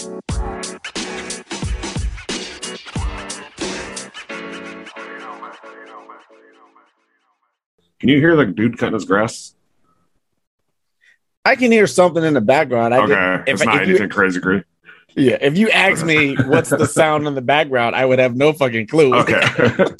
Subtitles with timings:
[0.00, 0.22] Can
[8.08, 9.54] you hear the dude cutting his grass?
[11.44, 12.94] I can hear something in the background.
[12.94, 14.64] I okay, it's not if anything you, crazy, crazy.
[15.16, 18.54] yeah, if you ask me what's the sound in the background, I would have no
[18.54, 19.14] fucking clue.
[19.14, 19.42] Okay.
[19.42, 19.96] I'll,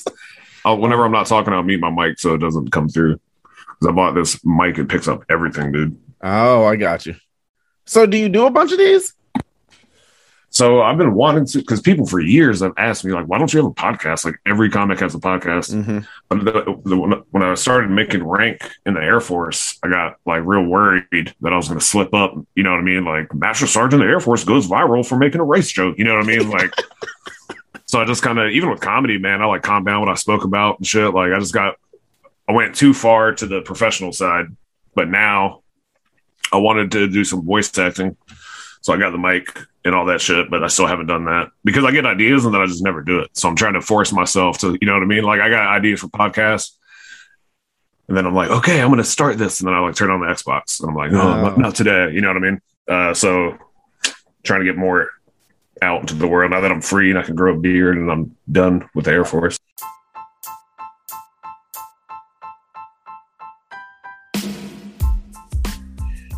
[0.65, 3.21] oh, whenever I'm not talking, I'll mute my mic so it doesn't come through.
[3.43, 5.99] Because I bought this mic, it picks up everything, dude.
[6.23, 7.17] oh, I got you.
[7.85, 9.13] So, do you do a bunch of these?
[10.53, 13.53] So I've been wanting to, because people for years have asked me, like, why don't
[13.55, 14.25] you have a podcast?
[14.25, 15.73] Like every comic has a podcast.
[15.73, 16.01] Mm-hmm.
[16.29, 16.97] But the, the,
[17.31, 21.07] when- I started making rank in the Air Force, I got like real worried
[21.41, 22.35] that I was going to slip up.
[22.57, 23.05] You know what I mean?
[23.05, 25.97] Like Master Sergeant of the Air Force goes viral for making a race joke.
[25.99, 26.51] You know what I mean?
[26.51, 26.75] Like,
[27.87, 30.15] so I just kind of, even with comedy, man, I like calm down what I
[30.15, 31.15] spoke about and shit.
[31.15, 31.77] Like I just got,
[32.49, 34.47] I went too far to the professional side,
[34.97, 35.63] but now
[36.53, 38.17] I wanted to do some voice acting.
[38.83, 41.51] So I got the mic and all that shit, but I still haven't done that
[41.65, 43.31] because I get ideas and then I just never do it.
[43.35, 45.23] So I'm trying to force myself to, you know what I mean?
[45.25, 46.73] Like I got ideas for podcasts.
[48.09, 49.61] And then I'm like, okay, I'm going to start this.
[49.61, 51.55] And then I like turn on the Xbox and I'm like, no, Oh.
[51.57, 52.11] not, today.
[52.13, 52.61] You know what I mean?
[52.89, 53.57] Uh, so
[54.43, 55.11] trying to get more
[55.81, 58.11] out into the world now that I'm free and I can grow a beard and
[58.11, 59.60] I'm done with the Air Force.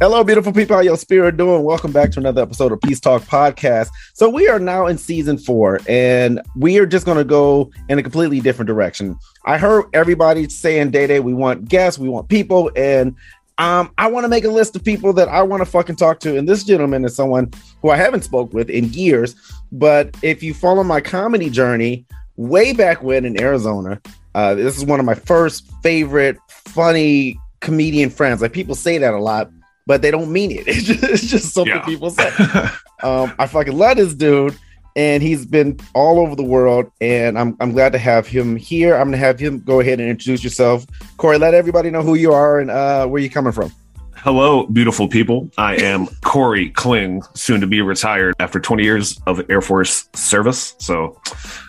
[0.03, 0.75] Hello, beautiful people.
[0.75, 1.63] How your spirit doing?
[1.63, 3.89] Welcome back to another episode of Peace Talk Podcast.
[4.15, 8.01] So we are now in season four, and we are just going to go in
[8.01, 9.17] a completely different direction.
[9.45, 13.15] I heard everybody saying, "Day Day, we want guests, we want people," and
[13.59, 16.19] um, I want to make a list of people that I want to fucking talk
[16.21, 16.37] to.
[16.37, 19.37] And this gentleman is someone who I haven't spoke with in years.
[19.71, 24.03] But if you follow my comedy journey, way back when in Arizona,
[24.35, 28.43] uh, this is one of my first favorite funny comedian friends.
[28.43, 29.49] Like people say that a lot
[29.87, 30.67] but they don't mean it.
[30.69, 31.85] It's just, it's just something Yeah.
[31.85, 32.31] people say.
[33.03, 34.57] Um, I fucking love this dude,
[34.95, 38.95] and he's been all over the world, and I'm I'm glad to have him here.
[38.95, 40.87] I'm gonna have him go ahead and introduce yourself,
[41.17, 41.37] Kory.
[41.37, 43.73] Let everybody know who you are and uh, where you're coming from.
[44.15, 45.51] Hello, beautiful people.
[45.59, 50.77] I am Kory Kling, soon to be retired after 20 years of Air Force service.
[50.79, 51.21] So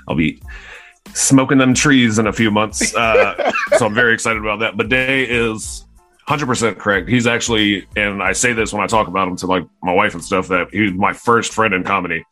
[0.07, 0.39] I'll be
[1.15, 2.93] smoking them trees in a few months.
[2.95, 4.77] Uh, so I'm very excited about that.
[4.77, 5.85] But Day is
[6.27, 7.09] 100% correct.
[7.09, 10.13] He's actually, and I say this when I talk about him to like my wife
[10.13, 12.23] and stuff, that he was my first friend in comedy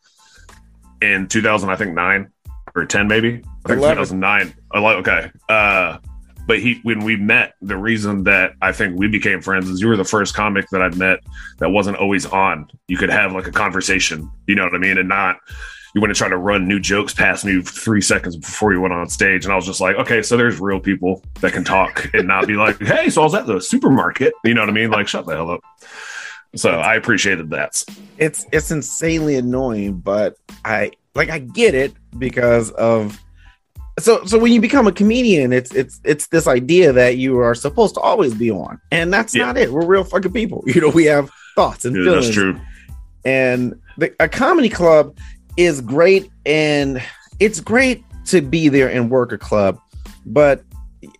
[1.00, 2.30] in 2000, I think nine
[2.74, 3.42] or 10, maybe.
[3.64, 3.96] I think 11.
[3.96, 4.54] 2009.
[4.72, 5.30] I like, okay.
[5.48, 5.98] Uh,
[6.46, 9.88] but he when we met the reason that i think we became friends is you
[9.88, 11.20] were the first comic that i'd met
[11.58, 14.98] that wasn't always on you could have like a conversation you know what i mean
[14.98, 15.36] and not
[15.94, 19.08] you wouldn't try to run new jokes past me three seconds before you went on
[19.08, 22.26] stage and i was just like okay so there's real people that can talk and
[22.26, 24.90] not be like hey so i was at the supermarket you know what i mean
[24.90, 25.60] like shut the hell up
[26.54, 27.82] so i appreciated that
[28.18, 33.18] It's it's insanely annoying, but I like I get it because of
[33.98, 37.54] so so when you become a comedian, it's it's it's this idea that you are
[37.54, 39.46] supposed to always be on, and that's Yeah.
[39.46, 39.72] not it.
[39.72, 40.62] We're real fucking people.
[40.66, 42.26] You know, we have thoughts and yeah, feelings.
[42.26, 42.60] that's true
[43.24, 45.16] and the, a comedy club
[45.56, 47.02] is great and
[47.40, 49.78] it's great to be there and work a club
[50.26, 50.64] but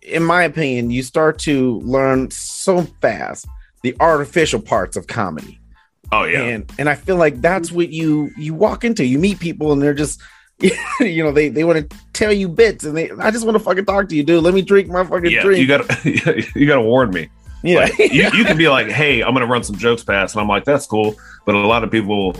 [0.01, 3.47] in my opinion you start to learn so fast
[3.83, 5.59] the artificial parts of comedy.
[6.11, 6.41] Oh yeah.
[6.41, 9.05] And and i feel like that's what you you walk into.
[9.05, 10.21] You meet people and they're just
[10.99, 13.63] you know they they want to tell you bits and they i just want to
[13.63, 14.43] fucking talk to you dude.
[14.43, 15.59] Let me drink my fucking yeah drink.
[15.59, 17.29] you gotta you gotta warn me.
[17.63, 17.79] Yeah.
[17.79, 20.35] Like, you, you can be like, hey, I'm going to run some jokes past.
[20.35, 21.15] And I'm like, that's cool.
[21.45, 22.35] But a lot of people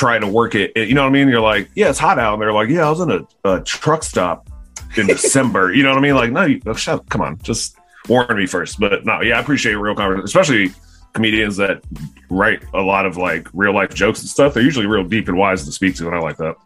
[0.00, 0.72] try to work it.
[0.74, 1.28] You know what I mean?
[1.28, 2.32] You're like, yeah, it's hot out.
[2.32, 4.48] And they're like, yeah, I was in a, a truck stop
[4.96, 5.74] in December.
[5.74, 6.14] you know what I mean?
[6.14, 7.76] Like, no, you, oh, shut, come on, just
[8.08, 8.80] warn me first.
[8.80, 10.70] But no, yeah, I appreciate real conversation, especially
[11.12, 11.82] comedians that
[12.30, 14.54] write a lot of like real life jokes and stuff.
[14.54, 16.06] They're usually real deep and wise to speak to.
[16.06, 16.56] And I like that,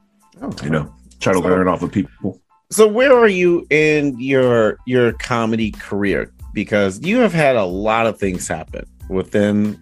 [0.63, 2.41] you know, try to So- learn off of people.
[2.71, 8.07] so where are you in your your comedy career because you have had a lot
[8.07, 9.77] of things happen within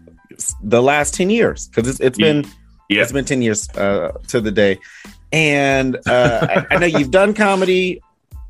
[0.63, 2.47] the last 10 years because it's, it's been
[2.95, 3.03] Yeah.
[3.03, 4.79] it's been 10 years uh, to the day
[5.33, 8.01] and uh, I, I know you've done comedy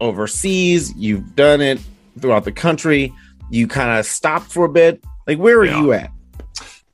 [0.01, 1.81] overseas you've done it
[2.21, 3.13] throughout the country
[3.51, 5.81] you kind of stopped for a bit like where are Yeah.
[5.81, 6.11] you at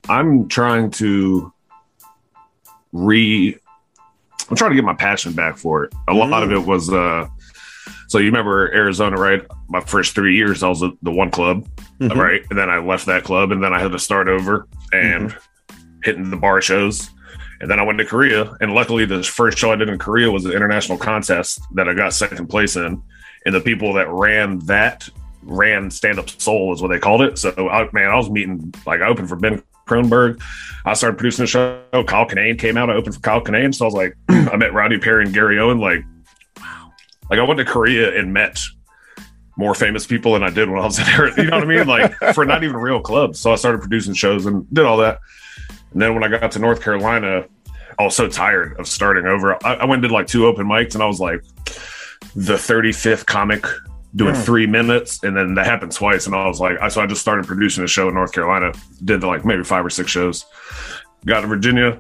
[0.09, 1.53] I'm trying to
[2.93, 3.57] re
[4.51, 5.95] I'm trying to get my passion back for it.
[6.09, 7.27] A lot of it was uh
[8.09, 9.43] so you remember Arizona, right?
[9.69, 11.67] My first three years I was at the one club,
[12.01, 12.17] Mhm.
[12.17, 12.43] right?
[12.49, 15.37] And then I left that club and then I had to start over and
[16.03, 17.11] hitting the bar shows.
[17.61, 18.57] And then I went to Korea.
[18.61, 21.95] And luckily the first show I did in Korea was an international contest that I
[21.95, 23.03] got second place in.
[23.45, 25.09] And the people that ran that
[25.43, 27.39] ran stand up Seoul is what they called it.
[27.39, 30.41] So I, man, I was meeting like I opened for Ben Kronberg.
[30.85, 31.83] I started producing a show.
[31.93, 32.91] Kyle Kinane came out.
[32.91, 33.75] I opened for Kyle Kinane.
[33.75, 35.79] So I was like, I met Rodney Perry and Gary Owen.
[35.79, 36.05] Like,
[36.59, 36.93] wow.
[37.31, 38.61] Like I went to Korea and met
[39.57, 41.41] more famous people than I did when I was in there.
[41.41, 41.87] You know what I mean?
[41.87, 43.41] Like for not even real clubs.
[43.41, 45.19] So I started producing shows and did all that.
[45.93, 47.47] And then when I got to North Carolina,
[47.99, 49.55] I was so tired of starting over.
[49.67, 51.43] I, I went and did like two open mics and I was like
[52.35, 53.65] the 35th comic
[54.15, 54.45] doing mm.
[54.45, 55.23] three minutes.
[55.23, 56.27] And then that happened twice.
[56.27, 58.73] And I was like, I, so I just started producing a show in North Carolina,
[59.05, 60.47] did like maybe five or six shows.
[61.27, 61.99] Got to Virginia.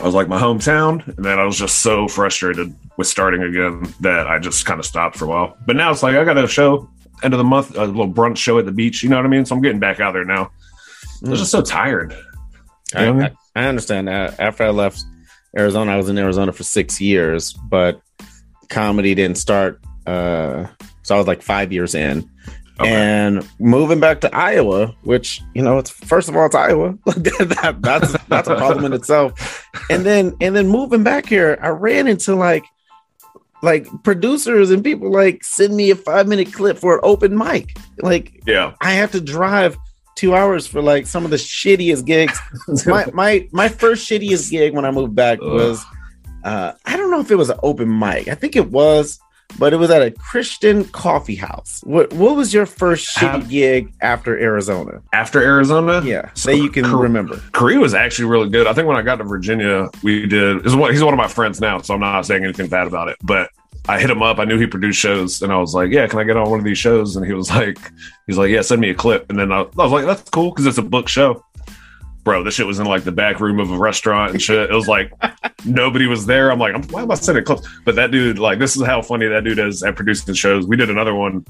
[0.00, 1.06] I was like my hometown.
[1.16, 4.86] And then I was just so frustrated with starting again that I just kind of
[4.86, 5.56] stopped for a while.
[5.66, 6.88] But now it's like I got a show
[7.22, 9.02] end of the month, a little brunch show at the beach.
[9.02, 9.44] You know what I mean?
[9.44, 10.50] So I'm getting back out there now.
[11.22, 11.28] Mm.
[11.28, 12.16] I was just so tired.
[12.94, 14.08] I, I, I, understand.
[14.08, 15.04] After I left
[15.56, 18.00] Arizona, I was in Arizona for six years, but
[18.68, 19.80] comedy didn't start.
[20.06, 20.66] Uh,
[21.02, 22.28] so I was like five years in.
[22.78, 22.90] Okay.
[22.90, 26.96] And moving back to Iowa, which you know, it's first of all, it's Iowa.
[27.06, 29.66] that, that's that's a problem in itself.
[29.88, 32.64] And then and then moving back here, I ran into like
[33.62, 37.78] like producers and people like send me a five minute clip for an open mic.
[37.98, 39.78] Like, yeah, I have to drive
[40.16, 42.40] two hours for like some of the shittiest gigs.
[42.86, 45.84] my my my first shittiest gig when I moved back was
[46.42, 48.26] uh I don't know if it was an open mic.
[48.26, 49.20] I think it was,
[49.58, 51.80] but it was at a Christian coffee house.
[51.84, 55.02] What what was your first shitty gig after Arizona?
[55.12, 56.02] After Arizona?
[56.04, 56.30] Yeah.
[56.34, 57.40] So you can remember.
[57.52, 58.66] Korea was actually really good.
[58.66, 61.28] I think when I got to Virginia, we did is what he's one of my
[61.28, 63.16] friends now, so I'm not saying anything bad about it.
[63.22, 63.50] But
[63.88, 64.38] I hit him up.
[64.38, 66.58] I knew he produced shows, and I was like, "Yeah, can I get on one
[66.58, 67.78] of these shows?" And he was like,
[68.26, 70.50] "He's like, yeah, send me a clip." And then I, I was like, "That's cool
[70.50, 71.44] because it's a book show."
[72.26, 74.68] Bro, this shit was in like the back room of a restaurant and shit.
[74.68, 75.12] It was like
[75.64, 76.50] nobody was there.
[76.50, 77.68] I'm like, why am I sending clips?
[77.84, 80.66] But that dude, like, this is how funny that dude is at producing shows.
[80.66, 81.46] We did another one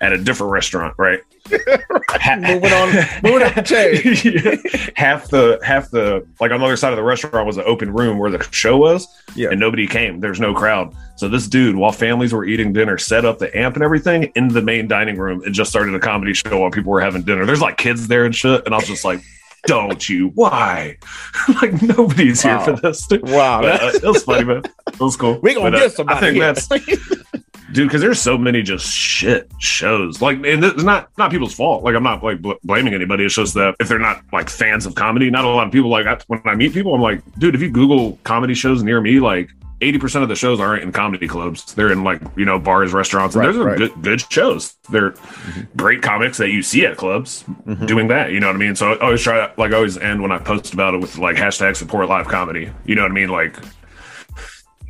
[0.00, 1.18] at a different restaurant, right?
[1.50, 2.94] moving on,
[3.24, 4.94] moving up the chain.
[4.94, 7.92] Half the half the like on the other side of the restaurant was an open
[7.92, 9.48] room where the show was, yeah.
[9.50, 10.20] and nobody came.
[10.20, 10.94] There's no crowd.
[11.16, 14.46] So this dude, while families were eating dinner, set up the amp and everything in
[14.46, 17.44] the main dining room and just started a comedy show while people were having dinner.
[17.44, 19.20] There's like kids there and shit, and I was just like.
[19.64, 20.28] Don't you?
[20.34, 20.96] Why?
[21.62, 22.64] like nobody's wow.
[22.64, 23.06] here for this.
[23.10, 24.62] Wow, but, uh, it was funny, man.
[24.86, 25.38] It was cool.
[25.40, 26.16] We gonna but, get uh, somebody.
[26.16, 26.52] I think here.
[26.52, 27.30] that's
[27.72, 31.84] dude because there's so many just shit shows like and it's not not people's fault
[31.84, 34.86] like i'm not like bl- blaming anybody it's just that if they're not like fans
[34.86, 37.22] of comedy not a lot of people like I, when i meet people i'm like
[37.38, 40.92] dude if you google comedy shows near me like 80% of the shows aren't in
[40.92, 43.78] comedy clubs they're in like you know bars restaurants and right, there's right.
[43.78, 45.62] good, good shows they're mm-hmm.
[45.76, 47.86] great comics that you see at clubs mm-hmm.
[47.86, 50.22] doing that you know what i mean so i always try like I always end
[50.22, 53.14] when i post about it with like hashtag support live comedy you know what i
[53.14, 53.56] mean like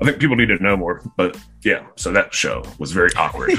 [0.01, 1.03] I think people need to know more.
[1.17, 3.51] But yeah, so that show was very awkward.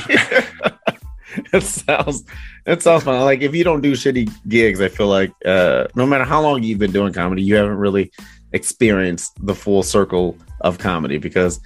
[1.53, 2.23] it sounds
[2.65, 3.21] it sounds fun.
[3.21, 6.63] Like if you don't do shitty gigs, I feel like uh, no matter how long
[6.63, 8.11] you've been doing comedy, you haven't really
[8.53, 11.59] experienced the full circle of comedy because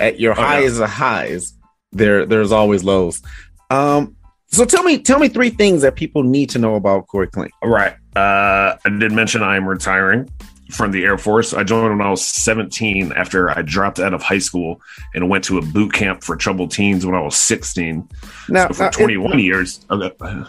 [0.00, 0.84] at your oh, highs yeah.
[0.84, 1.54] are highs,
[1.92, 3.22] there there's always lows.
[3.70, 7.28] Um, so tell me tell me three things that people need to know about Kory
[7.28, 7.50] Kling.
[7.62, 7.94] All right.
[8.16, 10.28] Uh, I did mention I am retiring
[10.70, 11.54] from the Air Force.
[11.54, 14.80] I joined when I was 17 after I dropped out of high school
[15.14, 18.08] and went to a boot camp for troubled teens when I was 16.
[18.48, 19.86] Now, so for now, 21 is, years.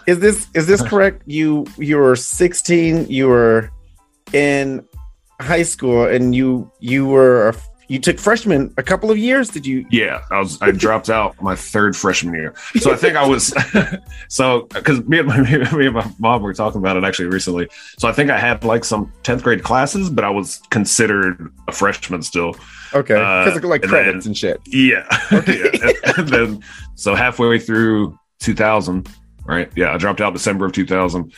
[0.06, 1.22] Is this is this correct?
[1.26, 3.70] You you were 16, you were
[4.32, 4.86] in
[5.40, 7.54] high school and you you were a
[7.90, 9.84] you took freshman a couple of years did you?
[9.90, 12.54] Yeah i was i dropped out my third freshman year.
[12.78, 13.52] So i think i was
[14.28, 15.40] so because me and my
[15.72, 17.68] me and my mom were talking about it actually recently.
[17.98, 21.72] So i think i had like some 10th grade classes but i was considered a
[21.72, 22.54] freshman still.
[22.94, 24.60] Okay because uh, like credits and, then, and shit.
[24.66, 25.06] Yeah.
[25.32, 25.58] Okay.
[25.74, 25.90] Yeah.
[26.06, 29.08] and, and then so halfway through 2000
[29.46, 29.70] right?
[29.74, 31.32] Yeah i dropped out december of 2000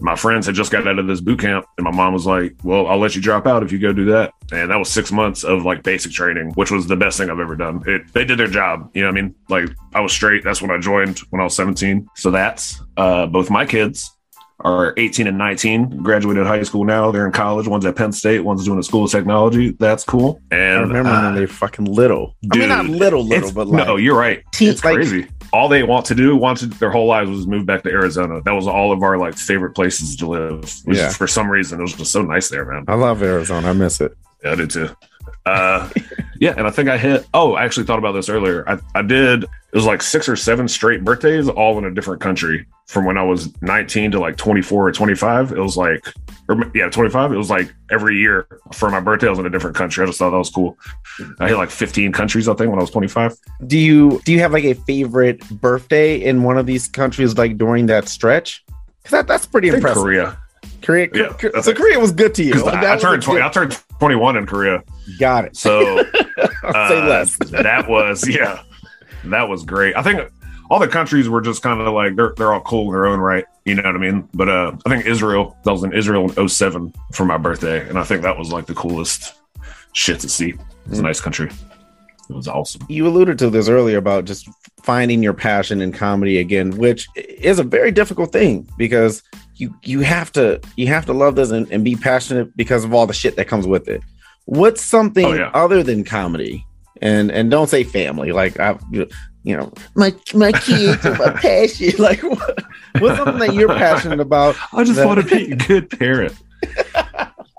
[0.00, 2.54] my friends had just got out of this boot camp and my mom was like
[2.62, 4.32] well i'll let you drop out if you go do that.
[4.52, 7.40] And that was six months of like basic training which was the best thing i've
[7.40, 7.82] ever done.
[7.86, 9.34] It, they did their job you know what i mean?
[9.48, 10.44] Like i was straight.
[10.44, 14.15] That's when i joined when i was 17 so that's uh, both my kids
[14.60, 18.40] are 18 and 19 graduated high school now they're in college one's at penn state
[18.40, 21.48] one's doing a school of technology that's cool and i remember uh, when they are
[21.48, 24.94] fucking little dude, i mean not little little but like no you're right it's like,
[24.94, 28.42] crazy all they want to do, wanted their whole lives was move back to Arizona.
[28.42, 30.72] That was all of our like favorite places to live.
[30.86, 31.10] Yeah.
[31.10, 32.84] for some reason, it was just so nice there, man.
[32.88, 33.70] I love Arizona.
[33.70, 34.16] I miss it.
[34.44, 34.88] Yeah, I did too.
[35.44, 35.88] Uh,
[36.40, 37.26] yeah, and I think I hit.
[37.32, 38.68] Oh, I actually thought about this earlier.
[38.68, 39.44] I, I did.
[39.44, 42.66] It was like six or seven straight birthdays, all in a different country.
[42.86, 46.06] From when I was 19 to like 24 or 25, it was like,
[46.48, 47.32] or yeah, 25.
[47.32, 50.04] It was like every year for my birthday, I was in a different country.
[50.04, 50.78] I just thought that was cool.
[51.40, 53.34] I hit like 15 countries, I think, when I was 25.
[53.66, 57.58] Do you do you have like a favorite birthday in one of these countries, like
[57.58, 58.64] during that stretch?
[59.02, 60.02] Because that, that's pretty impressive.
[60.02, 60.38] Korea.
[60.82, 61.08] Korea.
[61.12, 61.74] Yeah, Korea- so.
[61.74, 62.64] Korea was good to you.
[62.66, 63.40] I, I turned twenty.
[63.40, 64.84] good- I turned twenty one in Korea.
[65.18, 65.56] Got it.
[65.56, 65.98] So
[66.62, 67.36] I'll say uh, less.
[67.50, 68.62] that was yeah,
[69.24, 69.96] that was great.
[69.96, 70.30] I think
[70.70, 73.20] all the countries were just kind of like they're they're all cool in their own
[73.20, 73.44] right.
[73.64, 74.28] You know what I mean?
[74.34, 75.56] But uh, I think Israel.
[75.66, 78.66] I was in Israel in 07 for my birthday, and I think that was like
[78.66, 79.34] the coolest
[79.92, 80.54] shit to see.
[80.88, 81.50] It's a nice country.
[82.28, 82.82] It was awesome.
[82.88, 84.48] you alluded to this earlier about just
[84.82, 89.22] finding your passion in comedy again, which is a very difficult thing because
[89.54, 92.92] you you have to you have to love this and, and be passionate because of
[92.92, 94.02] all the shit that comes with it.
[94.46, 95.50] What's something Oh, yeah.
[95.54, 96.64] other than comedy?
[97.02, 98.32] And and don't say family.
[98.32, 101.92] Like I, you know, my my kids are my passion.
[101.98, 102.64] Like what,
[102.98, 104.56] what's something that you're passionate about?
[104.72, 106.34] I just That- want to be a good parent.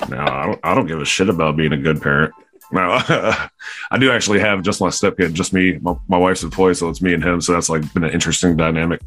[0.09, 0.59] no, I don't.
[0.63, 2.33] I don't give a shit about being a good parent.
[2.71, 5.77] No, I do actually have just my stepkid, just me.
[5.81, 7.39] My, my wife's employee, so it's me and him.
[7.39, 9.01] So that's like been an interesting dynamic.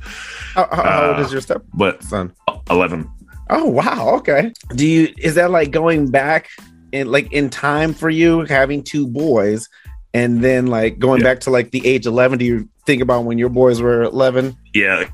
[0.55, 1.69] How, how, how old Uh, is your stepson?
[1.75, 2.33] But son,
[2.71, 3.11] eleven.
[3.51, 4.53] Oh wow, okay.
[4.77, 6.49] Do you is that like going back
[6.93, 9.69] in like in time for you having two boys
[10.14, 11.29] and then like going Yeah.
[11.29, 14.57] back to like the age 11 do you think about when your boys were 11?
[14.75, 15.05] yeah,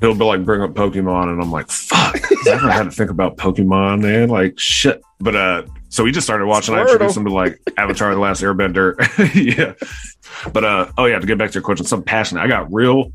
[0.00, 3.10] he'll be like bring up Pokemon, and I'm like, fuck, I never had to think
[3.10, 4.28] about Pokemon, man.
[4.28, 5.02] Like shit.
[5.20, 6.74] But uh, so we just started watching.
[6.74, 8.94] I introduced him to like Avatar: The Last Airbender.
[9.34, 9.74] yeah,
[10.52, 12.42] but uh, oh yeah, to get back to your question, something passionate.
[12.42, 13.12] I got real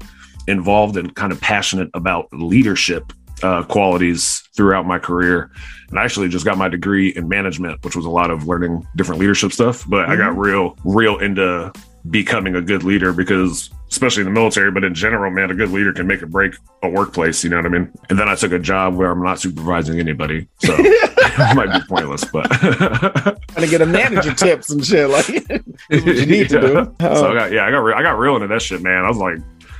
[0.47, 3.11] involved and kind of passionate about leadership
[3.43, 5.51] uh, qualities throughout my career.
[5.89, 8.87] And I actually just got my degree in management, which was a lot of learning
[8.95, 9.83] different leadership stuff.
[9.87, 11.71] But I got real, real into
[12.09, 15.71] becoming a good leader because, especially in the military, but in general, man, a good
[15.71, 17.43] leader can make or break a workplace.
[17.43, 17.91] You know what I mean?
[18.09, 20.47] And then I took a job where I'm not supervising anybody.
[20.59, 22.45] So it might be pointless, but.
[22.51, 25.27] Trying to get a manager tips and shit like
[25.89, 26.73] what you need to do.
[26.73, 29.03] So Oh, I got yeah, I got re- I got real into that shit, man.
[29.03, 29.37] I was like,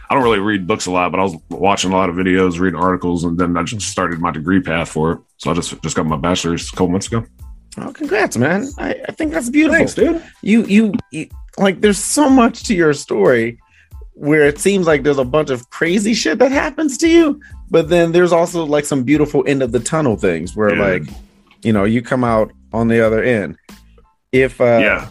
[0.09, 2.59] I don't really read books a lot, but I was watching a lot of videos,
[2.59, 5.19] reading articles, and then I just started my degree path for it.
[5.37, 7.25] So I just just got my bachelor's a couple months ago.
[7.79, 8.67] oh, congrats, man.
[8.77, 9.77] I, I think that's beautiful.
[9.77, 10.23] Thanks, dude.
[10.41, 13.59] you, you you like there's so much to your story
[14.13, 17.89] where it seems like there's a bunch of crazy shit that happens to you, but
[17.89, 20.81] then there's also like some beautiful end of the tunnel things where Yeah.
[20.87, 21.03] like
[21.63, 23.57] you know you come out on the other end.
[24.31, 25.07] If uh yeah,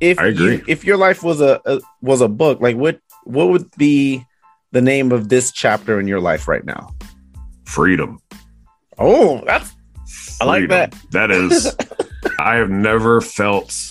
[0.00, 0.56] if I agree.
[0.56, 4.24] you, if your life was a, a was a book, like what what would be
[4.72, 6.94] the name of this chapter in your life right now?
[7.74, 8.20] freedom.
[8.98, 9.74] Oh, that's
[10.40, 10.94] I like that.
[11.10, 11.74] That is,
[12.38, 13.90] I have never felt.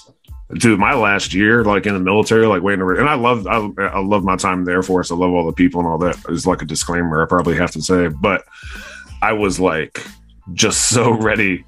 [0.54, 3.48] Dude, my last year, like in the military, like waiting to, re- and I love,
[3.48, 5.12] I, I love my time in the Air Force.
[5.12, 6.16] I love all the people and all that.
[6.30, 8.46] It's like a disclaimer I probably have to say, but
[9.22, 10.06] I was like
[10.54, 11.66] just so ready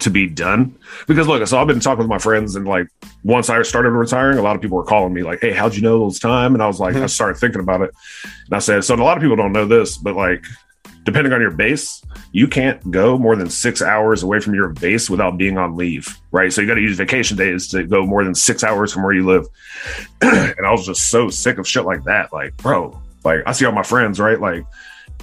[0.00, 0.76] to be done
[1.06, 2.86] because look, so I've been talking with my friends and like
[3.24, 5.82] once I started retiring, a lot of people were calling me like, "Hey, how'd you
[5.82, 7.10] know it was time?" And I was like, I Mhm.
[7.10, 7.90] started thinking about it,
[8.46, 10.44] and I said, so a lot of people don't know this, but like
[11.04, 12.02] depending on your base,
[12.32, 16.18] you can't go more than six hours away from your base without being on leave,
[16.32, 16.52] right?
[16.52, 19.12] So you got to use vacation days to go more than six hours from where
[19.12, 19.46] you live.
[20.20, 22.30] and I was just so sick of shit like that.
[22.32, 24.38] Like, bro, like I see all my friends, right?
[24.38, 24.64] Like,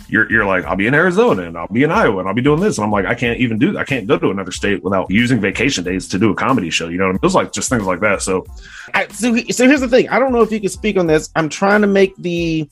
[0.07, 2.41] you're, you're like, I'll be in Arizona and I'll be in Iowa and I'll be
[2.41, 2.77] doing this.
[2.77, 5.39] And I'm like, I can't even do I can't go to another state without using
[5.39, 6.89] vacation days to do a comedy show.
[6.89, 7.19] You know what I mean?
[7.21, 8.21] It was like just things like that.
[8.21, 8.45] So
[8.93, 10.09] I, so, so here's the thing.
[10.09, 11.29] I don't know if you can speak on this.
[11.35, 12.69] I'm trying to make the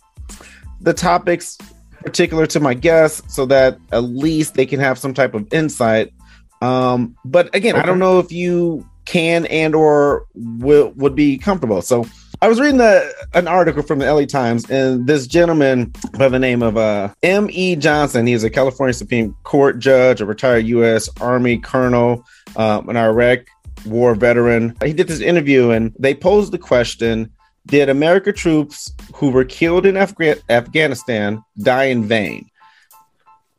[0.82, 1.58] the topics
[2.02, 6.14] particular to my guests so that at least they can have some type of insight.
[6.62, 11.82] Um, but again, I don't know if you can and or will would be comfortable.
[11.82, 12.06] So
[12.44, 16.62] I was reading an article from the LA Times, and this gentleman by the name
[16.62, 17.48] of uh, M.
[17.50, 17.78] E.
[17.78, 21.08] Johnson, he's a California Supreme Court judge, a retired U.S.
[21.22, 22.26] Army colonel,
[22.58, 23.46] um, an Iraq
[23.86, 24.76] war veteran.
[24.84, 27.32] He did this interview, and they posed the question:
[27.68, 32.50] Did American troops who were killed in Afghanistan die in vain?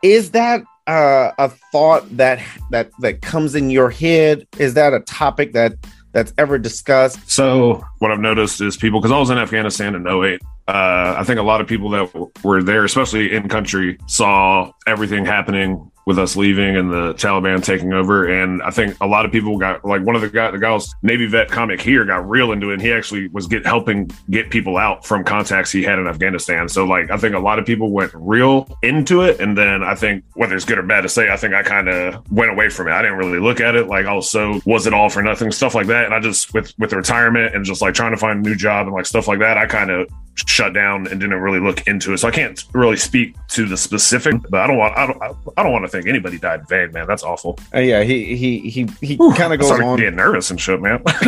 [0.03, 2.39] Is that uh, a thought that
[2.71, 4.47] that that comes in your head?
[4.59, 5.73] Is that a topic that
[6.15, 7.31] that's ever discussed?
[7.31, 11.25] So what I've noticed is people, because I was in Afghanistan in 08, uh, I
[11.25, 15.91] think a lot of people that w- were there, especially in country, saw everything happening
[16.07, 18.27] with us leaving and the Taliban taking over.
[18.27, 20.93] And I think a lot of people got like one of the guy, the guys,
[21.03, 22.75] Navy vet comic here got real into it.
[22.75, 26.69] And he actually was get helping get people out from contacts he had in Afghanistan.
[26.69, 29.41] So like, I think a lot of people went real into it.
[29.41, 31.89] And then I think whether it's good or bad to say, I think I kind
[31.89, 32.93] of went away from it.
[32.93, 35.53] I didn't really look at it like, oh, also was it all for nothing?
[35.53, 36.07] Stuff like that.
[36.07, 38.55] And I just, with, with the retirement and just like trying to find a new
[38.55, 40.09] job and like stuff like that, I kind of
[40.47, 42.19] shut down and didn't really look into it.
[42.19, 45.23] So I can't really speak to the specific, but I don't want, I don't,
[45.57, 47.07] I don't want to think anybody died in vain, man.
[47.07, 47.59] That's awful.
[47.75, 49.99] Uh, yeah, he he he he kind of goes on.
[49.99, 51.03] getting nervous and shit, man.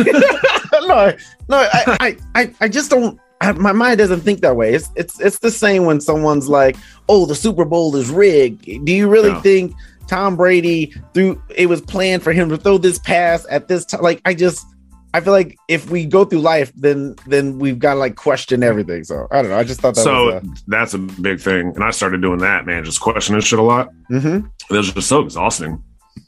[0.73, 1.13] no,
[1.49, 3.19] no, I, I, I, I just don't.
[3.41, 4.73] I, my mind doesn't think that way.
[4.73, 6.75] It's, it's, it's the same when someone's like,
[7.07, 9.41] "Oh, the Super Bowl is rigged." Do you really Yeah.
[9.41, 9.73] think
[10.07, 14.01] Tom Brady threw it was planned for him to throw this pass at this time.
[14.01, 14.65] Like I just
[15.13, 18.61] I feel like if we go through life, then then we've got to like question
[18.63, 19.03] everything.
[19.03, 19.57] So I don't know.
[19.57, 22.39] I just thought that so was, uh, that's a big thing, and I started doing
[22.39, 22.83] that, man.
[22.83, 23.89] Just questioning shit a lot.
[24.11, 24.47] Mm-hmm.
[24.69, 25.81] It was just so exhausting.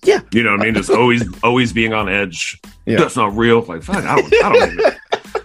[0.03, 0.21] Yeah.
[0.31, 0.75] you know what I mean.
[0.75, 2.59] Just always, always being on edge.
[2.85, 2.99] Yeah.
[2.99, 3.61] That's not real.
[3.63, 4.91] Like, fuck, I don't, I don't even,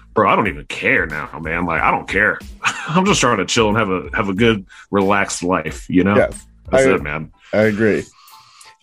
[0.14, 0.30] bro.
[0.30, 1.66] I don't even care now, man.
[1.66, 2.38] Like, I don't care.
[2.62, 5.88] I'm just trying to chill and have a have a good, relaxed life.
[5.90, 7.32] You know, yes, that's I- it, man.
[7.52, 8.04] I agree.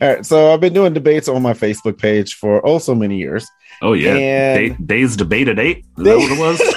[0.02, 3.18] All right, so I've been doing debates on my Facebook page for oh so many
[3.18, 3.48] years.
[3.84, 5.86] Oh yeah, Day, days debate at eight.
[5.98, 6.76] Is They- that what it was?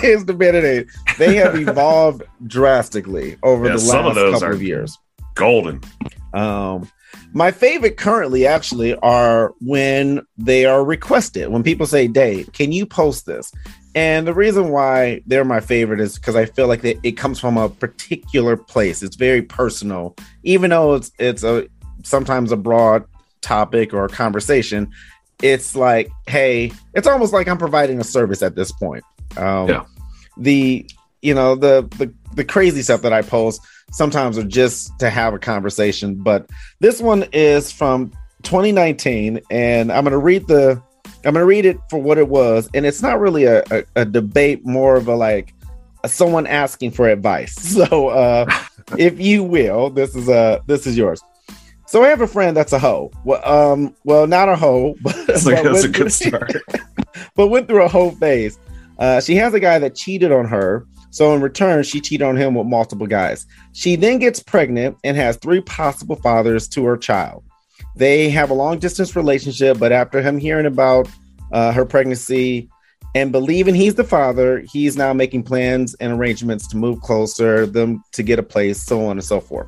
[0.00, 0.90] There's the Benedict.
[1.18, 4.96] They have evolved drastically over Yeah, the last of couple of years.
[5.34, 5.80] Golden.
[6.34, 6.88] Um,
[7.32, 11.48] my favorite currently actually are when they are requested.
[11.48, 13.50] When people say, "Dave, can you post this?"
[13.94, 17.40] And the reason why they're my favorite is because I feel like it, it comes
[17.40, 19.02] from a particular place.
[19.02, 21.66] It's very personal, even though it's it's a
[22.04, 23.04] sometimes a broad
[23.40, 24.90] topic or a conversation.
[25.42, 29.04] It's like, hey, it's almost like I'm providing a service at this point.
[29.36, 29.84] Um, Yeah.
[30.36, 30.88] The
[31.22, 35.34] you know the the the crazy stuff that I post sometimes are just to have
[35.34, 38.12] a conversation, but this one is from
[38.44, 40.80] 2019, and I'm going to read the
[41.24, 43.84] I'm going to read it for what it was, and it's not really a, a,
[43.96, 45.52] a debate, more of a like
[46.06, 47.54] someone asking for advice.
[47.80, 48.50] So, uh,
[48.98, 51.22] if you will, this is a this is yours.
[51.90, 53.10] So I have a friend that's a hoe.
[53.24, 56.28] Well, um, well, not a hoe, but, That's, like, but that's a went good through-
[56.28, 56.52] start.
[57.34, 58.60] but went through a whole phase.
[59.00, 60.86] Uh, she has a guy that cheated on her.
[61.10, 63.44] So in return, she cheated on him with multiple guys.
[63.72, 67.42] She then gets pregnant and has three possible fathers to her child.
[67.96, 71.08] They have a long distance relationship, but after him hearing about
[71.50, 72.70] uh, her pregnancy
[73.16, 78.04] and believing he's the father, he's now making plans and arrangements to move closer, them
[78.12, 79.66] to get a place, so on and so forth.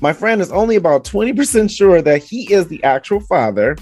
[0.00, 3.76] My friend is only about 20% sure that he is the actual father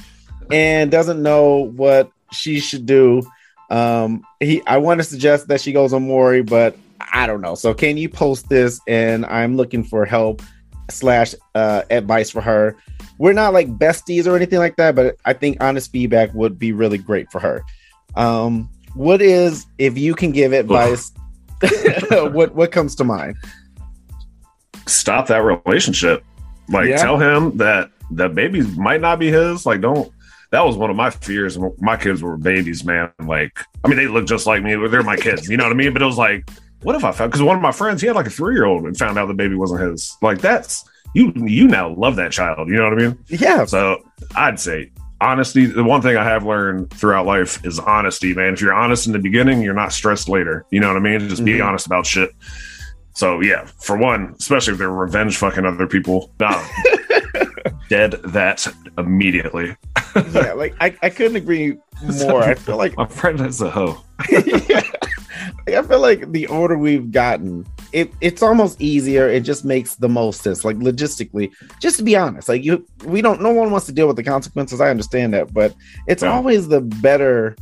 [0.51, 3.23] and doesn't know what she should do.
[3.71, 6.77] Um, he I want to suggest that she goes on Maury, but
[7.13, 7.55] I don't know.
[7.55, 8.81] So can you post this?
[8.87, 10.43] And I'm looking for help
[10.91, 12.77] slash uh, advice for her.
[13.19, 16.73] We're not like besties or anything like that, but I think honest feedback would be
[16.73, 17.65] really great for her.
[18.15, 21.13] Um, what is if you can give advice?
[22.11, 23.37] what what comes to mind?
[24.87, 26.25] Stop that relationship.
[26.69, 26.97] Like, Yeah.
[26.97, 29.67] tell him that that baby might not be his.
[29.67, 30.11] Like, don't.
[30.53, 31.59] That was one of my fears.
[31.81, 33.11] My kids were babies, man.
[33.25, 34.75] Like, I mean, they look just like me.
[34.89, 35.49] They're my kids.
[35.49, 35.93] You know what I mean?
[35.93, 36.49] But it was like,
[36.83, 37.33] what if I found?
[37.33, 39.27] Because one of my friends, he had like a three year old and found out
[39.27, 40.17] the baby wasn't his.
[40.23, 41.33] Like, that's you.
[41.35, 42.69] You now love that child.
[42.69, 43.19] You know what I mean?
[43.27, 43.99] Yeah, So
[44.37, 45.67] I'd say honesty.
[45.67, 48.53] The one thing I have learned throughout life is honesty, man.
[48.53, 50.65] If you're honest in the beginning, you're not stressed later.
[50.71, 51.29] You know what I mean?
[51.29, 51.67] Just be Mhm.
[51.67, 52.31] honest about shit.
[53.17, 56.63] So yeah, for one, especially if they're revenge fucking other people, nah,
[57.89, 58.67] dead that
[58.99, 59.75] immediately.
[60.33, 60.53] yeah.
[60.53, 61.79] Like I, I couldn't agree
[62.19, 62.43] more.
[62.43, 64.05] I feel like My friend is a hoe.
[64.31, 64.83] yeah.
[65.69, 69.29] I feel like the older we've gotten, it, it's almost easier.
[69.29, 71.51] It just makes the most sense, like logistically.
[71.81, 73.41] Just to be honest, like you, we don't.
[73.41, 74.81] No one wants to deal with the consequences.
[74.81, 75.75] I understand that, but
[76.07, 76.33] it's Yeah.
[76.35, 77.57] always the better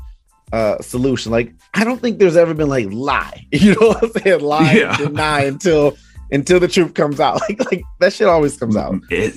[0.54, 1.32] uh solution.
[1.32, 3.46] Like I don't think there's ever been like lie.
[3.52, 4.40] You know what I'm saying?
[4.40, 4.96] Lie, Yeah.
[4.96, 5.96] deny until
[6.30, 7.40] until the truth comes out.
[7.48, 8.94] Like like that shit always comes out.
[9.10, 9.34] It,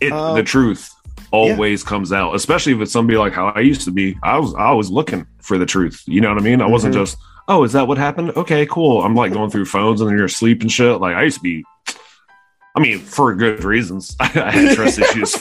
[0.00, 0.82] it Um, the truth
[1.30, 4.16] always comes out, especially if it's somebody like how I used to be.
[4.22, 6.02] I was I was looking for the truth.
[6.06, 6.60] You know what I mean?
[6.62, 6.98] I wasn't Mhm.
[7.00, 7.16] just,
[7.48, 8.30] oh, is that what happened?
[8.36, 9.02] Okay, cool.
[9.02, 11.00] I'm like going through phones and then you're asleep and shit.
[11.00, 11.64] Like I used to be.
[12.76, 14.14] I mean, for good reasons.
[14.20, 15.34] I had trust issues.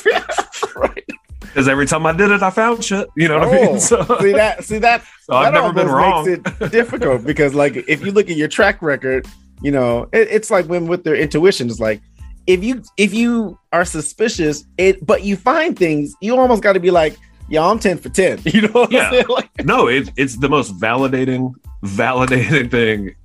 [1.58, 3.08] Because every time I did it, I found shit.
[3.16, 3.80] You know what I Oh, mean?
[3.80, 4.64] So, See that?
[4.64, 5.04] See that?
[5.22, 6.24] so I've never been wrong.
[6.24, 9.26] Makes it difficult because, like, if you look at your track record,
[9.64, 12.00] you know, it, it's like when with their intuition, it's like
[12.46, 16.80] if you if you are suspicious, it but you find things, you almost got to
[16.80, 17.18] be like,
[17.50, 18.42] "Yo, I'm ten for 10.
[18.46, 19.10] You know what Yeah.
[19.12, 19.26] I'm?
[19.28, 23.16] Like, no, it, it's the most validating, validating thing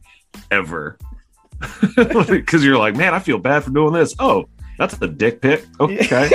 [0.51, 0.97] ever.
[2.29, 4.15] Because you're like, man, I feel bad for doing this.
[4.19, 4.47] Oh,
[4.79, 5.67] that's a dick pic.
[5.79, 6.31] Okay.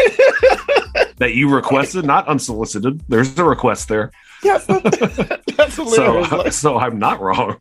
[1.18, 3.02] That you requested, not unsolicited.
[3.10, 4.12] There's a request there.
[4.44, 4.66] yes,
[5.58, 5.74] that's.
[5.76, 7.58] So, like, so I'm not wrong.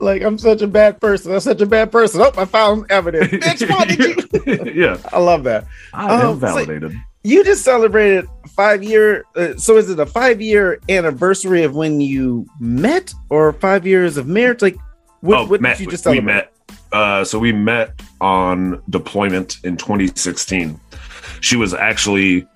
[0.00, 1.32] like, I'm such a bad person.
[1.32, 2.20] I'm such a bad person.
[2.22, 3.28] Oh, I found evidence.
[3.32, 4.74] Bitch, why did you?
[4.84, 5.66] yeah, I love that.
[5.92, 6.92] I am Um, so- validated.
[7.22, 9.24] You just celebrated five year.
[9.34, 14.16] Uh, so is it a five year anniversary of when you met, or five years
[14.16, 14.62] of marriage?
[14.62, 14.76] Like,
[15.22, 16.32] what, oh, what met, did you just we celebrate?
[16.34, 16.52] met.
[16.92, 20.78] Uh, so we met on deployment in 2016.
[21.40, 22.46] She was actually,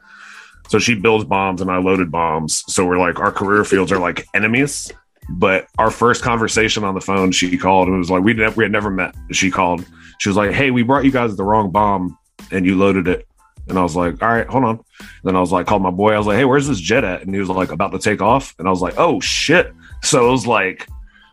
[0.68, 2.64] so she builds bombs and I loaded bombs.
[2.72, 4.92] So we're like, our career fields are like enemies.
[5.28, 8.64] But our first conversation on the phone, she called and it was like, we, we
[8.64, 9.14] had never met.
[9.30, 9.84] She called.
[10.18, 12.18] She was like, hey, we brought you guys the wrong bomb
[12.50, 13.26] and you loaded it.
[13.68, 14.80] And I was like, all right, hold on.
[15.22, 16.12] then I was like, called my boy.
[16.12, 17.22] I was like, hey, where's this jet at?
[17.22, 18.54] And he was like, about to take off.
[18.58, 19.72] And I was like, oh shit.
[20.02, 20.88] So it was like,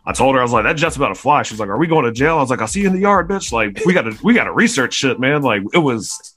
[0.06, 1.42] I told her, I was like, that jet's about to fly.
[1.42, 2.38] She's like, are we going to jail?
[2.38, 3.52] I was like, I'll see you in the yard, bitch.
[3.52, 5.42] Like, we gotta we gotta research shit, man.
[5.42, 6.36] Like it was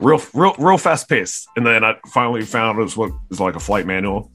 [0.00, 1.48] real, real, real fast paced.
[1.56, 4.30] And then I finally found it was what is like a flight manual.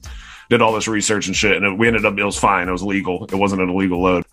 [0.50, 2.68] Did all this research and shit, and we ended up it was fine.
[2.68, 3.24] It was legal.
[3.24, 4.24] It wasn't an illegal load.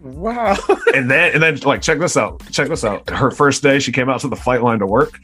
[0.00, 0.56] Wow.
[0.94, 2.42] and then and then like check this out.
[2.50, 3.08] Check this out.
[3.08, 5.18] Her first day, she came out to the flight line to work,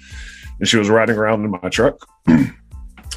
[0.59, 1.99] and she was riding around in my truck.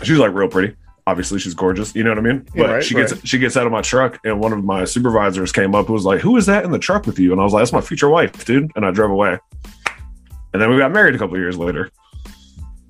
[0.04, 0.76] she was like real pretty.
[1.08, 1.96] Obviously, she's gorgeous.
[1.96, 2.46] You know what I mean?
[2.56, 3.28] But right, she gets right.
[3.28, 6.06] she gets out of my truck, and one of my supervisors came up who was
[6.06, 7.82] like, "Who is that in the truck with you?" And I was like, "That's my
[7.82, 9.38] future wife, dude." And I drove away.
[10.54, 11.92] And then we got married a couple of years later.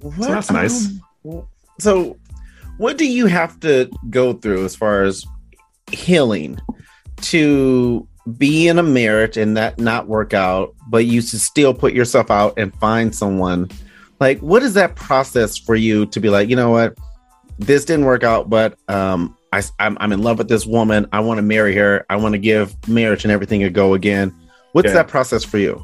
[0.01, 0.89] What, that's nice.
[1.25, 1.47] um,
[1.79, 2.17] so,
[2.77, 5.25] what do you have to go through as far as
[5.91, 6.59] healing
[7.21, 11.93] to be in a marriage and that not work out, but you should still put
[11.93, 13.69] yourself out and find someone?
[14.19, 16.97] Like, what is that process for you to be like, you know what,
[17.59, 21.07] this didn't work out, but um, I, I'm, I'm in love with this woman.
[21.11, 22.05] I want to marry her.
[22.09, 24.33] I want to give marriage and everything a go again.
[24.73, 24.93] What's Yeah.
[24.93, 25.83] that process for you?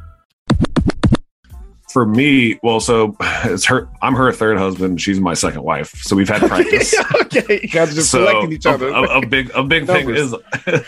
[1.91, 3.89] For me, well, so it's her.
[4.01, 5.01] I'm her third husband.
[5.01, 5.89] She's my second wife.
[6.03, 6.95] So we've had practice.
[7.21, 8.89] okay, you guys are just so selecting each other.
[8.89, 10.33] A, a- a big a big thing is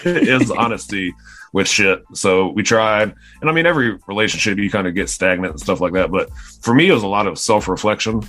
[0.06, 1.14] is honesty
[1.52, 2.04] with shit.
[2.14, 5.82] So we tried, and I mean every relationship you kind of get stagnant and stuff
[5.82, 6.10] like that.
[6.12, 6.30] But
[6.62, 8.22] for me, it was a lot of self reflection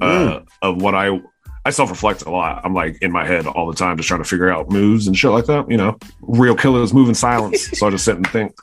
[0.00, 1.20] uh, of what I
[1.66, 2.62] I self reflect a lot.
[2.64, 5.16] I'm like in my head all the time, just trying to figure out moves and
[5.18, 5.70] shit like that.
[5.70, 7.76] You know, real killers move in silence.
[7.78, 8.54] so I just sit and think.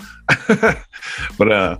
[1.37, 1.77] but uh,